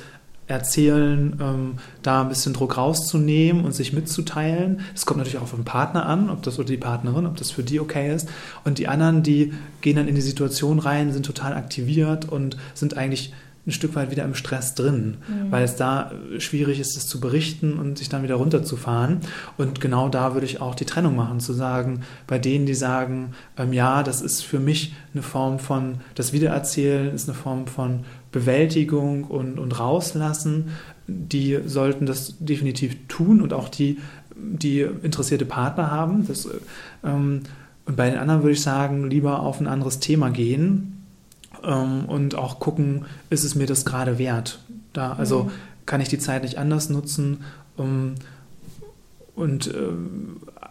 erzählen, 0.47 1.37
ähm, 1.41 1.75
da 2.03 2.23
ein 2.23 2.29
bisschen 2.29 2.53
Druck 2.53 2.77
rauszunehmen 2.77 3.65
und 3.65 3.73
sich 3.73 3.93
mitzuteilen. 3.93 4.81
Es 4.95 5.07
kommt 5.07 5.19
natürlich 5.19 5.39
auch 5.39 5.45
auf 5.45 5.55
den 5.55 5.65
Partner 5.65 6.07
an, 6.07 6.31
ob 6.31 6.43
das 6.43 6.59
oder 6.59 6.69
die 6.69 6.77
Partnerin, 6.77 7.27
ob 7.27 7.37
das 7.37 7.51
für 7.51 7.63
die 7.65 7.81
okay 7.81 8.15
ist. 8.15 8.29
Und 8.63 8.79
die 8.79 8.87
anderen, 8.87 9.25
die 9.25 9.55
gehen 9.81 9.97
dann 9.97 10.07
in 10.07 10.15
die 10.15 10.21
Situation 10.21 10.79
rein, 10.79 11.13
sind 11.13 11.27
total 11.27 11.55
aktiviert 11.55 12.29
und 12.29 12.57
sind 12.75 12.97
eigentlich 12.97 13.33
ein 13.65 13.71
Stück 13.71 13.95
weit 13.95 14.11
wieder 14.11 14.25
im 14.25 14.35
Stress 14.35 14.75
drin, 14.75 15.19
mhm. 15.29 15.53
weil 15.53 15.63
es 15.63 15.77
da 15.77 16.11
schwierig 16.39 16.81
ist, 16.81 16.97
es 16.97 17.07
zu 17.07 17.21
berichten 17.21 17.79
und 17.79 17.97
sich 17.97 18.09
dann 18.09 18.25
wieder 18.25 18.35
runterzufahren. 18.35 19.21
Und 19.57 19.81
genau 19.81 20.09
da 20.09 20.35
würde 20.35 20.47
ich 20.47 20.61
auch 20.61 20.75
die 20.75 20.85
Trennung 20.85 21.15
machen, 21.15 21.39
zu 21.39 21.53
sagen, 21.53 22.01
bei 22.27 22.41
denen, 22.41 22.67
die 22.67 22.75
sagen, 22.75 23.35
ähm, 23.57 23.73
ja, 23.73 24.03
das 24.03 24.21
ist 24.21 24.43
für 24.45 24.59
mich 24.59 24.95
eine 25.15 25.23
Form 25.23 25.61
von, 25.61 25.99
das 26.17 26.33
Wiedererzählen 26.33 27.15
ist 27.15 27.29
eine 27.29 27.39
Form 27.39 27.69
von 27.69 28.01
Bewältigung 28.33 29.25
und, 29.25 29.61
und 29.61 29.79
Rauslassen, 29.79 30.71
die 31.07 31.61
sollten 31.65 32.07
das 32.07 32.35
definitiv 32.41 32.97
tun 33.07 33.41
und 33.41 33.53
auch 33.53 33.69
die, 33.69 33.99
die 34.35 34.81
interessierte 34.81 35.45
Partner 35.45 35.93
haben. 35.93 36.27
Das, 36.27 36.49
ähm, 37.05 37.43
und 37.85 37.97
bei 37.97 38.11
den 38.11 38.19
anderen 38.19 38.43
würde 38.43 38.53
ich 38.53 38.63
sagen, 38.63 39.09
lieber 39.09 39.41
auf 39.41 39.61
ein 39.61 39.69
anderes 39.69 40.01
Thema 40.01 40.31
gehen 40.31 41.02
ähm, 41.65 42.05
und 42.07 42.35
auch 42.35 42.59
gucken, 42.59 43.07
ist 43.31 43.45
es 43.45 43.55
mir 43.55 43.67
das 43.67 43.85
gerade 43.85 44.19
wert? 44.19 44.61
Da, 44.93 45.15
also 45.15 45.45
mhm. 45.45 45.51
kann 45.87 46.01
ich 46.01 46.09
die 46.09 46.19
Zeit 46.19 46.43
nicht 46.43 46.59
anders 46.59 46.91
nutzen 46.91 47.45
um, 47.77 48.15
und 49.35 49.69
äh, 49.69 49.73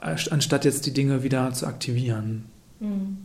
anstatt 0.01 0.65
jetzt 0.65 0.85
die 0.85 0.93
Dinge 0.93 1.23
wieder 1.23 1.51
zu 1.53 1.65
aktivieren. 1.65 2.45
Mhm. 2.79 3.17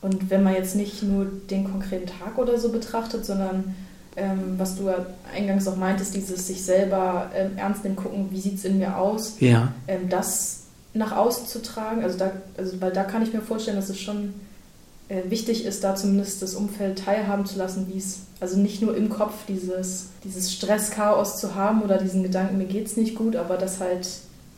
Und 0.00 0.30
wenn 0.30 0.42
man 0.42 0.54
jetzt 0.54 0.74
nicht 0.74 1.02
nur 1.02 1.26
den 1.50 1.64
konkreten 1.64 2.06
Tag 2.06 2.36
oder 2.36 2.58
so 2.58 2.70
betrachtet, 2.70 3.24
sondern 3.24 3.74
ähm, 4.16 4.54
was 4.58 4.76
du 4.76 4.84
ja 4.86 5.06
eingangs 5.34 5.66
auch 5.68 5.76
meintest, 5.76 6.14
dieses 6.14 6.46
sich 6.46 6.62
selber 6.62 7.30
ähm, 7.34 7.52
ernst 7.56 7.84
nehmen, 7.84 7.96
gucken, 7.96 8.28
wie 8.30 8.40
sieht 8.40 8.56
es 8.56 8.64
in 8.64 8.78
mir 8.78 8.96
aus, 8.96 9.36
ja. 9.40 9.72
ähm, 9.86 10.08
das 10.08 10.64
nach 10.92 11.16
außen 11.16 11.46
zu 11.46 11.62
tragen, 11.62 12.02
also, 12.02 12.18
da, 12.18 12.32
also 12.58 12.80
weil 12.80 12.92
da 12.92 13.04
kann 13.04 13.22
ich 13.22 13.32
mir 13.32 13.40
vorstellen, 13.40 13.76
dass 13.76 13.88
es 13.88 13.98
schon 13.98 14.34
wichtig 15.08 15.64
ist, 15.64 15.84
da 15.84 15.94
zumindest 15.94 16.42
das 16.42 16.54
Umfeld 16.54 17.04
teilhaben 17.04 17.44
zu 17.44 17.58
lassen, 17.58 17.86
wie 17.92 17.98
es, 17.98 18.20
also 18.40 18.58
nicht 18.58 18.80
nur 18.80 18.96
im 18.96 19.10
Kopf 19.10 19.34
dieses, 19.46 20.08
dieses 20.24 20.52
Stress-Chaos 20.52 21.38
zu 21.38 21.54
haben 21.54 21.82
oder 21.82 21.98
diesen 21.98 22.22
Gedanken, 22.22 22.58
mir 22.58 22.66
geht 22.66 22.86
es 22.86 22.96
nicht 22.96 23.14
gut, 23.14 23.36
aber 23.36 23.56
das 23.56 23.80
halt 23.80 24.08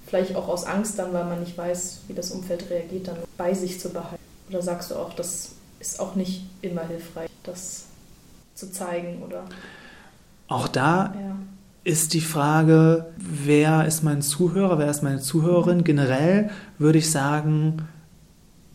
vielleicht 0.06 0.36
auch 0.36 0.48
aus 0.48 0.64
Angst 0.64 0.98
dann, 0.98 1.12
weil 1.12 1.24
man 1.24 1.40
nicht 1.40 1.58
weiß, 1.58 2.02
wie 2.08 2.14
das 2.14 2.30
Umfeld 2.30 2.70
reagiert, 2.70 3.08
dann 3.08 3.16
bei 3.36 3.54
sich 3.54 3.80
zu 3.80 3.88
behalten. 3.88 4.22
Oder 4.48 4.62
sagst 4.62 4.90
du 4.90 4.96
auch, 4.96 5.14
das 5.14 5.52
ist 5.80 5.98
auch 5.98 6.14
nicht 6.14 6.44
immer 6.62 6.86
hilfreich, 6.86 7.30
das 7.42 7.86
zu 8.54 8.70
zeigen, 8.70 9.22
oder? 9.22 9.44
Auch 10.46 10.68
da 10.68 11.14
ja. 11.18 11.36
ist 11.82 12.14
die 12.14 12.20
Frage, 12.20 13.06
wer 13.16 13.86
ist 13.86 14.04
mein 14.04 14.22
Zuhörer, 14.22 14.78
wer 14.78 14.90
ist 14.90 15.02
meine 15.02 15.20
Zuhörerin? 15.20 15.84
Generell 15.84 16.50
würde 16.78 16.98
ich 16.98 17.10
sagen, 17.10 17.88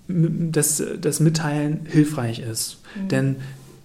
dass 0.09 0.83
das 0.99 1.19
Mitteilen 1.19 1.81
hilfreich 1.85 2.39
ist. 2.39 2.81
Mhm. 2.95 3.07
Denn 3.09 3.35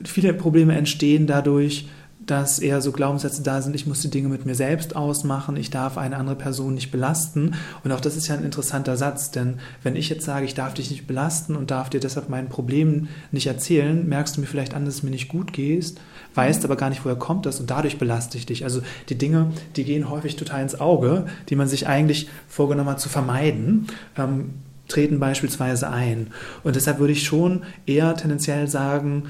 viele 0.02 0.32
Probleme 0.32 0.74
entstehen 0.74 1.26
dadurch, 1.26 1.87
dass 2.26 2.58
eher 2.58 2.80
so 2.80 2.92
Glaubenssätze 2.92 3.42
da 3.42 3.60
sind, 3.60 3.74
ich 3.74 3.87
muss 3.87 4.00
die 4.00 4.10
Dinge 4.10 4.28
mit 4.28 4.46
mir 4.46 4.54
selbst 4.54 4.96
ausmachen, 4.96 5.56
ich 5.56 5.70
darf 5.70 5.98
eine 5.98 6.16
andere 6.16 6.37
Person 6.37 6.74
nicht 6.74 6.90
belasten. 6.90 7.54
Und 7.82 7.92
auch 7.92 8.00
das 8.00 8.16
ist 8.16 8.28
ja 8.28 8.34
ein 8.34 8.44
interessanter 8.44 8.96
Satz, 8.96 9.30
denn 9.30 9.58
wenn 9.82 9.96
ich 9.96 10.08
jetzt 10.08 10.24
sage, 10.24 10.46
ich 10.46 10.54
darf 10.54 10.74
dich 10.74 10.90
nicht 10.90 11.06
belasten 11.06 11.56
und 11.56 11.70
darf 11.70 11.90
dir 11.90 12.00
deshalb 12.00 12.28
meinen 12.28 12.48
Problemen 12.48 13.08
nicht 13.30 13.46
erzählen, 13.46 14.08
merkst 14.08 14.37
du 14.37 14.40
mir 14.40 14.46
vielleicht 14.46 14.74
an, 14.74 14.84
dass 14.84 14.94
es 14.94 15.02
mir 15.02 15.10
nicht 15.10 15.28
gut 15.28 15.52
geht, 15.52 15.94
weißt 16.34 16.64
aber 16.64 16.76
gar 16.76 16.88
nicht, 16.88 17.04
woher 17.04 17.16
kommt 17.16 17.46
das 17.46 17.60
und 17.60 17.70
dadurch 17.70 17.98
belaste 17.98 18.38
ich 18.38 18.46
dich. 18.46 18.64
Also 18.64 18.80
die 19.08 19.18
Dinge, 19.18 19.52
die 19.76 19.84
gehen 19.84 20.08
häufig 20.08 20.37
total 20.37 20.62
ins 20.62 20.80
Auge, 20.80 21.26
die 21.50 21.56
man 21.56 21.68
sich 21.68 21.87
eigentlich 21.87 22.28
vorgenommen 22.48 22.90
hat 22.90 23.00
zu 23.00 23.08
vermeiden. 23.08 23.87
Ähm, 24.16 24.54
treten 24.88 25.20
beispielsweise 25.20 25.88
ein. 25.88 26.29
Und 26.62 26.77
deshalb 26.77 26.99
würde 26.99 27.12
ich 27.12 27.25
schon 27.25 27.62
eher 27.87 28.14
tendenziell 28.14 28.68
sagen, 28.68 29.25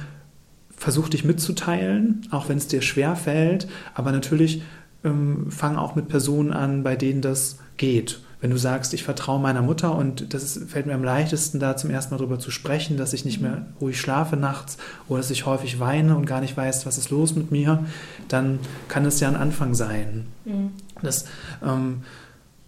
versuch 0.76 1.08
dich 1.08 1.24
mitzuteilen, 1.24 2.26
auch 2.30 2.48
wenn 2.48 2.58
es 2.58 2.68
dir 2.68 2.82
schwer 2.82 3.16
fällt, 3.16 3.68
aber 3.94 4.12
natürlich 4.12 4.62
ähm, 5.04 5.50
fang 5.50 5.76
auch 5.76 5.94
mit 5.94 6.08
Personen 6.08 6.52
an, 6.52 6.82
bei 6.82 6.96
denen 6.96 7.20
das 7.20 7.58
geht. 7.76 8.20
Wenn 8.40 8.50
du 8.50 8.58
sagst, 8.58 8.92
ich 8.92 9.04
vertraue 9.04 9.40
meiner 9.40 9.62
Mutter 9.62 9.94
und 9.94 10.34
das 10.34 10.42
ist, 10.42 10.70
fällt 10.70 10.84
mir 10.84 10.92
am 10.92 11.02
leichtesten, 11.02 11.60
da 11.60 11.78
zum 11.78 11.88
ersten 11.88 12.12
Mal 12.12 12.18
darüber 12.18 12.38
zu 12.38 12.50
sprechen, 12.50 12.98
dass 12.98 13.14
ich 13.14 13.24
nicht 13.24 13.40
mehr 13.40 13.64
ruhig 13.80 13.98
schlafe 13.98 14.36
nachts 14.36 14.76
oder 15.08 15.20
dass 15.20 15.30
ich 15.30 15.46
häufig 15.46 15.80
weine 15.80 16.14
und 16.14 16.26
gar 16.26 16.42
nicht 16.42 16.54
weiß, 16.54 16.84
was 16.84 16.98
ist 16.98 17.08
los 17.08 17.34
mit 17.34 17.50
mir, 17.50 17.86
dann 18.28 18.58
kann 18.88 19.06
es 19.06 19.18
ja 19.20 19.28
ein 19.28 19.36
Anfang 19.36 19.74
sein. 19.74 20.26
Mhm. 20.44 20.72
Das, 21.00 21.24
ähm, 21.64 22.02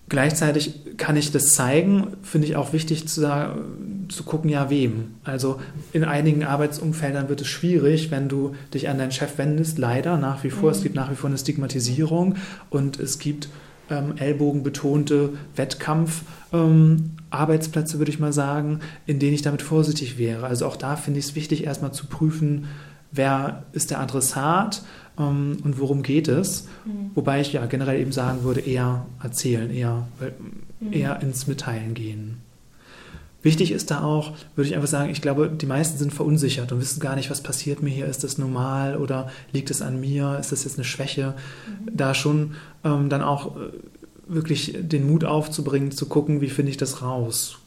Gleichzeitig 0.09 0.97
kann 0.99 1.17
ich 1.17 1.33
das 1.33 1.55
zeigen, 1.55 2.13
finde 2.23 2.47
ich 2.47 2.55
auch 2.55 2.73
wichtig 2.73 3.09
zu, 3.09 3.29
zu 4.09 4.23
gucken, 4.23 4.49
ja, 4.49 4.71
wem. 4.71 5.17
Also 5.25 5.61
in 5.93 6.05
einigen 6.05 6.45
Arbeitsumfeldern 6.45 7.29
wird 7.29 7.41
es 7.41 7.49
schwierig, 7.49 8.13
wenn 8.13 8.29
du 8.29 8.55
dich 8.73 8.89
an 8.89 8.99
deinen 8.99 9.11
Chef 9.11 9.37
wendest, 9.37 9.79
leider 9.79 10.17
nach 10.17 10.45
wie 10.45 10.51
vor. 10.51 10.71
Mhm. 10.71 10.77
Es 10.77 10.85
gibt 10.85 10.95
nach 10.95 11.11
wie 11.11 11.17
vor 11.17 11.29
eine 11.29 11.39
Stigmatisierung 11.39 12.37
und 12.71 13.01
es 13.01 13.19
gibt 13.19 13.49
ähm, 13.91 14.15
ellbogenbetonte 14.17 15.31
Wettkampf-Arbeitsplätze, 15.57 17.95
ähm, 17.95 17.99
würde 17.99 18.13
ich 18.13 18.21
mal 18.21 18.33
sagen, 18.33 18.79
in 19.07 19.19
denen 19.19 19.35
ich 19.35 19.43
damit 19.43 19.63
vorsichtig 19.63 20.19
wäre. 20.19 20.47
Also 20.47 20.67
auch 20.67 20.77
da 20.77 20.95
finde 20.95 21.19
ich 21.19 21.27
es 21.27 21.35
wichtig, 21.35 21.65
erstmal 21.65 21.91
zu 21.93 22.07
prüfen, 22.07 22.69
wer 23.11 23.65
ist 23.73 23.91
der 23.91 23.99
Adressat 24.01 24.83
ähm, 25.19 25.59
und 25.65 25.79
worum 25.81 26.03
geht 26.03 26.29
es. 26.29 26.67
Mhm. 26.85 27.11
Wobei 27.15 27.41
ich 27.41 27.53
ja 27.53 27.65
generell 27.67 28.01
eben 28.01 28.13
sagen 28.13 28.43
würde, 28.43 28.61
eher 28.61 29.07
erzählen, 29.23 29.71
eher, 29.71 30.09
mhm. 30.81 30.93
eher 30.93 31.21
ins 31.23 31.47
Mitteilen 31.47 31.95
gehen. 31.95 32.39
Wichtig 33.43 33.71
ist 33.71 33.93
da 33.93 34.03
auch, 34.03 34.33
würde 34.57 34.69
ich 34.69 34.75
einfach 34.75 34.89
sagen, 34.89 35.11
ich 35.11 35.23
glaube, 35.23 35.49
die 35.49 35.67
meisten 35.67 35.99
sind 35.99 36.13
verunsichert 36.13 36.73
und 36.73 36.81
wissen 36.81 36.99
gar 36.99 37.15
nicht, 37.15 37.31
was 37.31 37.43
passiert 37.43 37.81
mir 37.81 37.91
hier. 37.91 38.07
Ist 38.07 38.25
das 38.25 38.39
normal 38.39 38.97
oder 38.97 39.31
liegt 39.53 39.71
es 39.71 39.83
an 39.83 40.01
mir? 40.01 40.37
Ist 40.41 40.51
das 40.51 40.65
jetzt 40.65 40.79
eine 40.79 40.85
Schwäche? 40.85 41.35
Mhm. 41.69 41.97
Da 41.97 42.13
schon 42.15 42.55
ähm, 42.83 43.09
dann 43.09 43.23
auch 43.23 43.57
äh, 43.57 43.71
wirklich 44.27 44.77
den 44.81 45.07
Mut 45.09 45.25
aufzubringen, 45.25 45.93
zu 45.93 46.07
gucken, 46.07 46.41
wie 46.41 46.49
finde 46.49 46.71
ich 46.71 46.77
das 46.77 47.03
raus? 47.03 47.59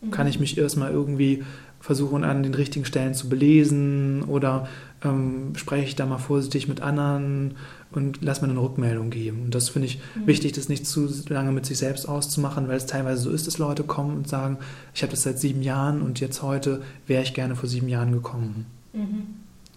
Mhm. 0.00 0.10
Kann 0.10 0.26
ich 0.26 0.40
mich 0.40 0.58
erstmal 0.58 0.90
irgendwie 0.90 1.44
versuchen, 1.84 2.24
an 2.24 2.42
den 2.42 2.54
richtigen 2.54 2.86
Stellen 2.86 3.12
zu 3.12 3.28
belesen 3.28 4.22
oder 4.22 4.68
ähm, 5.02 5.52
spreche 5.54 5.84
ich 5.84 5.94
da 5.94 6.06
mal 6.06 6.16
vorsichtig 6.16 6.66
mit 6.66 6.80
anderen 6.80 7.56
und 7.92 8.22
lass 8.22 8.40
mir 8.40 8.48
eine 8.48 8.58
Rückmeldung 8.58 9.10
geben. 9.10 9.42
Und 9.44 9.54
das 9.54 9.68
finde 9.68 9.88
ich 9.88 10.00
mhm. 10.14 10.26
wichtig, 10.26 10.52
das 10.52 10.70
nicht 10.70 10.86
zu 10.86 11.06
lange 11.28 11.52
mit 11.52 11.66
sich 11.66 11.76
selbst 11.76 12.08
auszumachen, 12.08 12.68
weil 12.68 12.78
es 12.78 12.86
teilweise 12.86 13.24
so 13.24 13.30
ist, 13.30 13.46
dass 13.46 13.58
Leute 13.58 13.82
kommen 13.82 14.16
und 14.16 14.28
sagen, 14.28 14.56
ich 14.94 15.02
habe 15.02 15.10
das 15.10 15.24
seit 15.24 15.38
sieben 15.38 15.60
Jahren 15.60 16.00
und 16.00 16.20
jetzt 16.20 16.40
heute 16.40 16.80
wäre 17.06 17.22
ich 17.22 17.34
gerne 17.34 17.54
vor 17.54 17.68
sieben 17.68 17.90
Jahren 17.90 18.12
gekommen. 18.12 18.64
Mhm. 18.94 19.26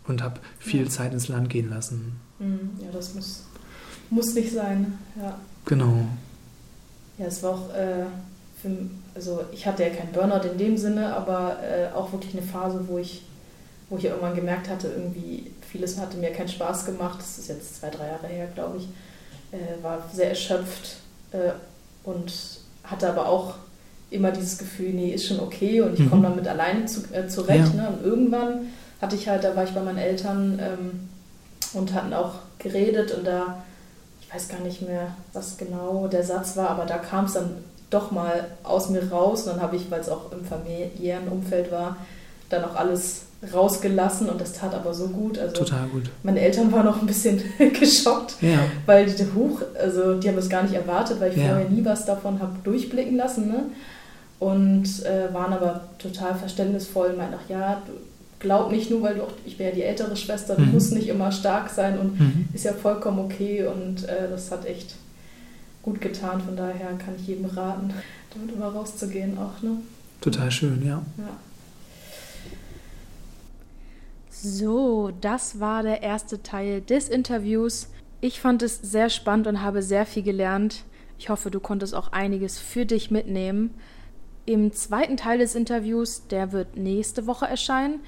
Und 0.08 0.24
habe 0.24 0.40
viel 0.60 0.84
ja. 0.84 0.90
Zeit 0.90 1.12
ins 1.12 1.28
Land 1.28 1.50
gehen 1.50 1.70
lassen. 1.70 2.14
Mhm. 2.40 2.70
Ja, 2.82 2.88
das 2.94 3.16
muss, 3.16 3.44
muss 4.10 4.34
nicht 4.34 4.54
sein. 4.54 4.98
Ja. 5.22 5.38
Genau. 5.66 6.06
Ja, 7.18 7.26
es 7.26 7.44
war 7.44 7.52
auch, 7.52 7.74
äh, 7.74 8.06
für, 8.62 8.70
also 9.16 9.42
ich 9.52 9.66
hatte 9.66 9.84
ja 9.84 9.90
keinen 9.90 10.12
Burnout 10.12 10.48
in 10.48 10.58
dem 10.58 10.78
Sinne, 10.78 11.16
aber 11.16 11.58
äh, 11.64 11.96
auch 11.96 12.12
wirklich 12.12 12.34
eine 12.34 12.44
Phase, 12.44 12.88
wo 12.88 12.98
ich 12.98 13.24
wo 13.90 13.98
ich 13.98 14.06
irgendwann 14.06 14.36
gemerkt 14.36 14.70
hatte, 14.70 14.90
irgendwie 14.90 15.52
vieles 15.62 15.98
hatte 15.98 16.18
mir 16.18 16.32
keinen 16.32 16.50
Spaß 16.50 16.86
gemacht. 16.86 17.20
Das 17.20 17.38
ist 17.38 17.48
jetzt 17.48 17.80
zwei, 17.80 17.90
drei 17.90 18.08
Jahre 18.08 18.28
her, 18.28 18.48
glaube 18.54 18.78
ich. 18.78 18.88
Äh, 19.52 19.82
war 19.82 20.04
sehr 20.12 20.30
erschöpft 20.30 20.98
äh, 21.32 21.52
und 22.04 22.34
hatte 22.84 23.10
aber 23.10 23.28
auch 23.28 23.56
immer 24.10 24.32
dieses 24.32 24.58
Gefühl, 24.58 24.90
nee, 24.94 25.12
ist 25.12 25.28
schon 25.28 25.40
okay 25.40 25.82
und 25.82 25.94
ich 25.94 26.02
mhm. 26.02 26.10
komme 26.10 26.24
damit 26.24 26.48
alleine 26.48 26.86
zu, 26.86 27.02
äh, 27.14 27.28
zurecht. 27.28 27.74
Ja. 27.76 27.84
Ne? 27.84 27.90
Und 27.90 28.06
irgendwann 28.06 28.68
hatte 29.02 29.16
ich 29.16 29.28
halt, 29.28 29.44
da 29.44 29.56
war 29.56 29.64
ich 29.64 29.72
bei 29.72 29.82
meinen 29.82 29.98
Eltern 29.98 30.60
ähm, 30.62 31.10
und 31.74 31.94
hatten 31.94 32.14
auch 32.14 32.36
geredet 32.60 33.14
und 33.14 33.26
da, 33.26 33.64
ich 34.22 34.34
weiß 34.34 34.50
gar 34.50 34.60
nicht 34.60 34.82
mehr, 34.82 35.16
was 35.34 35.58
genau 35.58 36.08
der 36.08 36.24
Satz 36.24 36.58
war, 36.58 36.70
aber 36.70 36.86
da 36.86 36.98
kam 36.98 37.26
es 37.26 37.34
dann 37.34 37.64
doch 37.90 38.12
mal 38.12 38.46
aus 38.64 38.90
mir 38.90 39.10
raus 39.10 39.44
und 39.44 39.54
dann 39.54 39.62
habe 39.62 39.76
ich, 39.76 39.90
weil 39.90 40.02
es 40.02 40.10
auch 40.10 40.32
im 40.32 40.44
familiären 40.44 41.28
Umfeld 41.30 41.72
war, 41.72 41.98
dann 42.50 42.64
auch 42.64 42.76
alles 42.76 43.24
rausgelassen 43.54 44.30
und 44.30 44.42
das 44.42 44.54
tat 44.54 44.74
aber 44.74 44.94
so 44.94 45.08
gut. 45.10 45.38
Also 45.38 45.56
Total 45.56 45.88
gut. 45.88 46.10
Meine 46.24 46.42
Eltern 46.42 46.72
waren 46.72 46.88
auch 46.88 47.00
ein 47.00 47.08
bisschen 47.08 47.42
geschockt, 47.80 48.36
ja. 48.42 48.60
weil 48.86 49.06
die 49.06 49.26
hoch, 49.36 49.62
also 49.80 50.16
die 50.16 50.28
haben 50.28 50.36
das 50.36 50.50
gar 50.50 50.64
nicht 50.64 50.74
erwartet, 50.74 51.20
weil 51.20 51.32
ich 51.32 51.38
ja. 51.38 51.50
vorher 51.50 51.70
nie 51.70 51.86
was 51.86 52.06
davon 52.06 52.40
habe 52.40 52.54
durchblicken 52.64 53.16
lassen. 53.16 53.48
Ne? 53.48 53.64
Und 54.40 55.06
äh, 55.06 55.34
waren 55.34 55.54
aber 55.54 55.82
total 56.00 56.36
verständnisvoll 56.36 57.10
und 57.10 57.18
meinten 57.18 57.36
auch, 57.36 57.50
ja, 57.50 57.82
du 57.86 57.94
glaub 58.40 58.72
nicht 58.72 58.90
nur, 58.90 59.02
weil 59.02 59.16
du 59.16 59.24
auch, 59.24 59.32
ich 59.46 59.58
bin 59.58 59.68
ja 59.68 59.74
die 59.74 59.84
ältere 59.84 60.16
Schwester, 60.16 60.56
du 60.56 60.64
mhm. 60.64 60.74
musst 60.74 60.94
nicht 60.94 61.08
immer 61.08 61.32
stark 61.32 61.70
sein 61.70 61.98
und 61.98 62.20
mhm. 62.20 62.50
ist 62.54 62.66
ja 62.66 62.74
vollkommen 62.74 63.20
okay 63.20 63.66
und 63.66 64.08
äh, 64.08 64.30
das 64.30 64.52
hat 64.52 64.66
echt 64.66 64.96
gut 65.88 66.02
getan. 66.02 66.42
Von 66.42 66.58
daher 66.58 66.98
kann 66.98 67.16
ich 67.18 67.28
jedem 67.28 67.46
raten, 67.46 67.94
damit 68.34 68.54
immer 68.54 68.68
rauszugehen 68.68 69.38
auch. 69.38 69.62
Ne? 69.62 69.78
Total 70.20 70.52
schön, 70.52 70.86
ja. 70.86 71.02
ja. 71.18 71.38
So, 74.30 75.12
das 75.22 75.60
war 75.60 75.84
der 75.84 76.04
erste 76.04 76.44
Teil 76.44 76.82
des 76.82 77.08
Interviews. 77.08 77.88
Ich 78.20 78.42
fand 78.42 78.64
es 78.64 78.82
sehr 78.82 79.10
spannend 79.10 79.48
und 79.48 79.62
habe 79.62 79.82
sehr 79.82 80.06
viel 80.06 80.24
gelernt. 80.24 80.84
Ich 81.18 81.30
hoffe, 81.30 81.52
du 81.52 81.60
konntest 81.60 81.96
auch 81.96 82.12
einiges 82.12 82.60
für 82.60 82.86
dich 82.86 83.10
mitnehmen. 83.10 83.74
Im 84.46 84.74
zweiten 84.74 85.18
Teil 85.18 85.40
des 85.40 85.56
Interviews, 85.56 86.28
der 86.28 86.52
wird 86.52 86.76
nächste 86.76 87.28
Woche 87.28 87.48
erscheinen, 87.48 88.02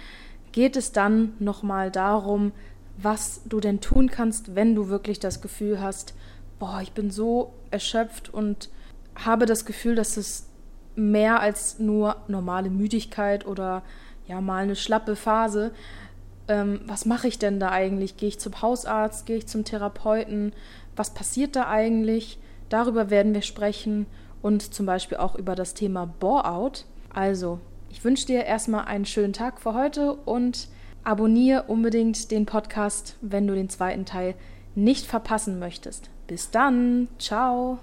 geht 0.51 0.75
es 0.75 0.91
dann 0.91 1.33
nochmal 1.39 1.91
darum, 1.91 2.51
was 2.97 3.41
du 3.45 3.59
denn 3.59 3.79
tun 3.79 4.09
kannst, 4.09 4.55
wenn 4.55 4.75
du 4.75 4.89
wirklich 4.89 5.19
das 5.19 5.41
Gefühl 5.41 5.79
hast, 5.79 6.13
boah, 6.59 6.81
ich 6.81 6.91
bin 6.91 7.09
so 7.09 7.53
erschöpft 7.71 8.33
und 8.33 8.69
habe 9.15 9.45
das 9.45 9.65
Gefühl, 9.65 9.95
dass 9.95 10.17
es 10.17 10.49
mehr 10.95 11.39
als 11.39 11.79
nur 11.79 12.17
normale 12.27 12.69
Müdigkeit 12.69 13.45
oder 13.45 13.83
ja 14.27 14.41
mal 14.41 14.63
eine 14.63 14.75
schlappe 14.75 15.15
Phase, 15.15 15.71
ähm, 16.49 16.81
was 16.85 17.05
mache 17.05 17.27
ich 17.27 17.39
denn 17.39 17.59
da 17.59 17.69
eigentlich? 17.69 18.17
Gehe 18.17 18.29
ich 18.29 18.39
zum 18.39 18.61
Hausarzt? 18.61 19.25
Gehe 19.25 19.37
ich 19.37 19.47
zum 19.47 19.63
Therapeuten? 19.63 20.53
Was 20.95 21.13
passiert 21.13 21.55
da 21.55 21.67
eigentlich? 21.67 22.39
Darüber 22.69 23.09
werden 23.09 23.33
wir 23.33 23.41
sprechen 23.41 24.05
und 24.41 24.73
zum 24.73 24.85
Beispiel 24.85 25.17
auch 25.17 25.35
über 25.35 25.55
das 25.55 25.73
Thema 25.73 26.05
Bore-out. 26.05 26.85
Also, 27.13 27.59
ich 27.89 28.03
wünsche 28.03 28.27
dir 28.27 28.45
erstmal 28.45 28.85
einen 28.85 29.05
schönen 29.05 29.33
Tag 29.33 29.61
für 29.61 29.73
heute 29.73 30.13
und 30.13 30.67
abonniere 31.03 31.63
unbedingt 31.63 32.29
den 32.31 32.45
Podcast, 32.45 33.15
wenn 33.21 33.47
du 33.47 33.55
den 33.55 33.69
zweiten 33.69 34.05
Teil 34.05 34.35
nicht 34.75 35.05
verpassen 35.05 35.59
möchtest. 35.59 36.09
Bis 36.29 36.51
dann, 36.51 37.07
ciao. 37.17 37.79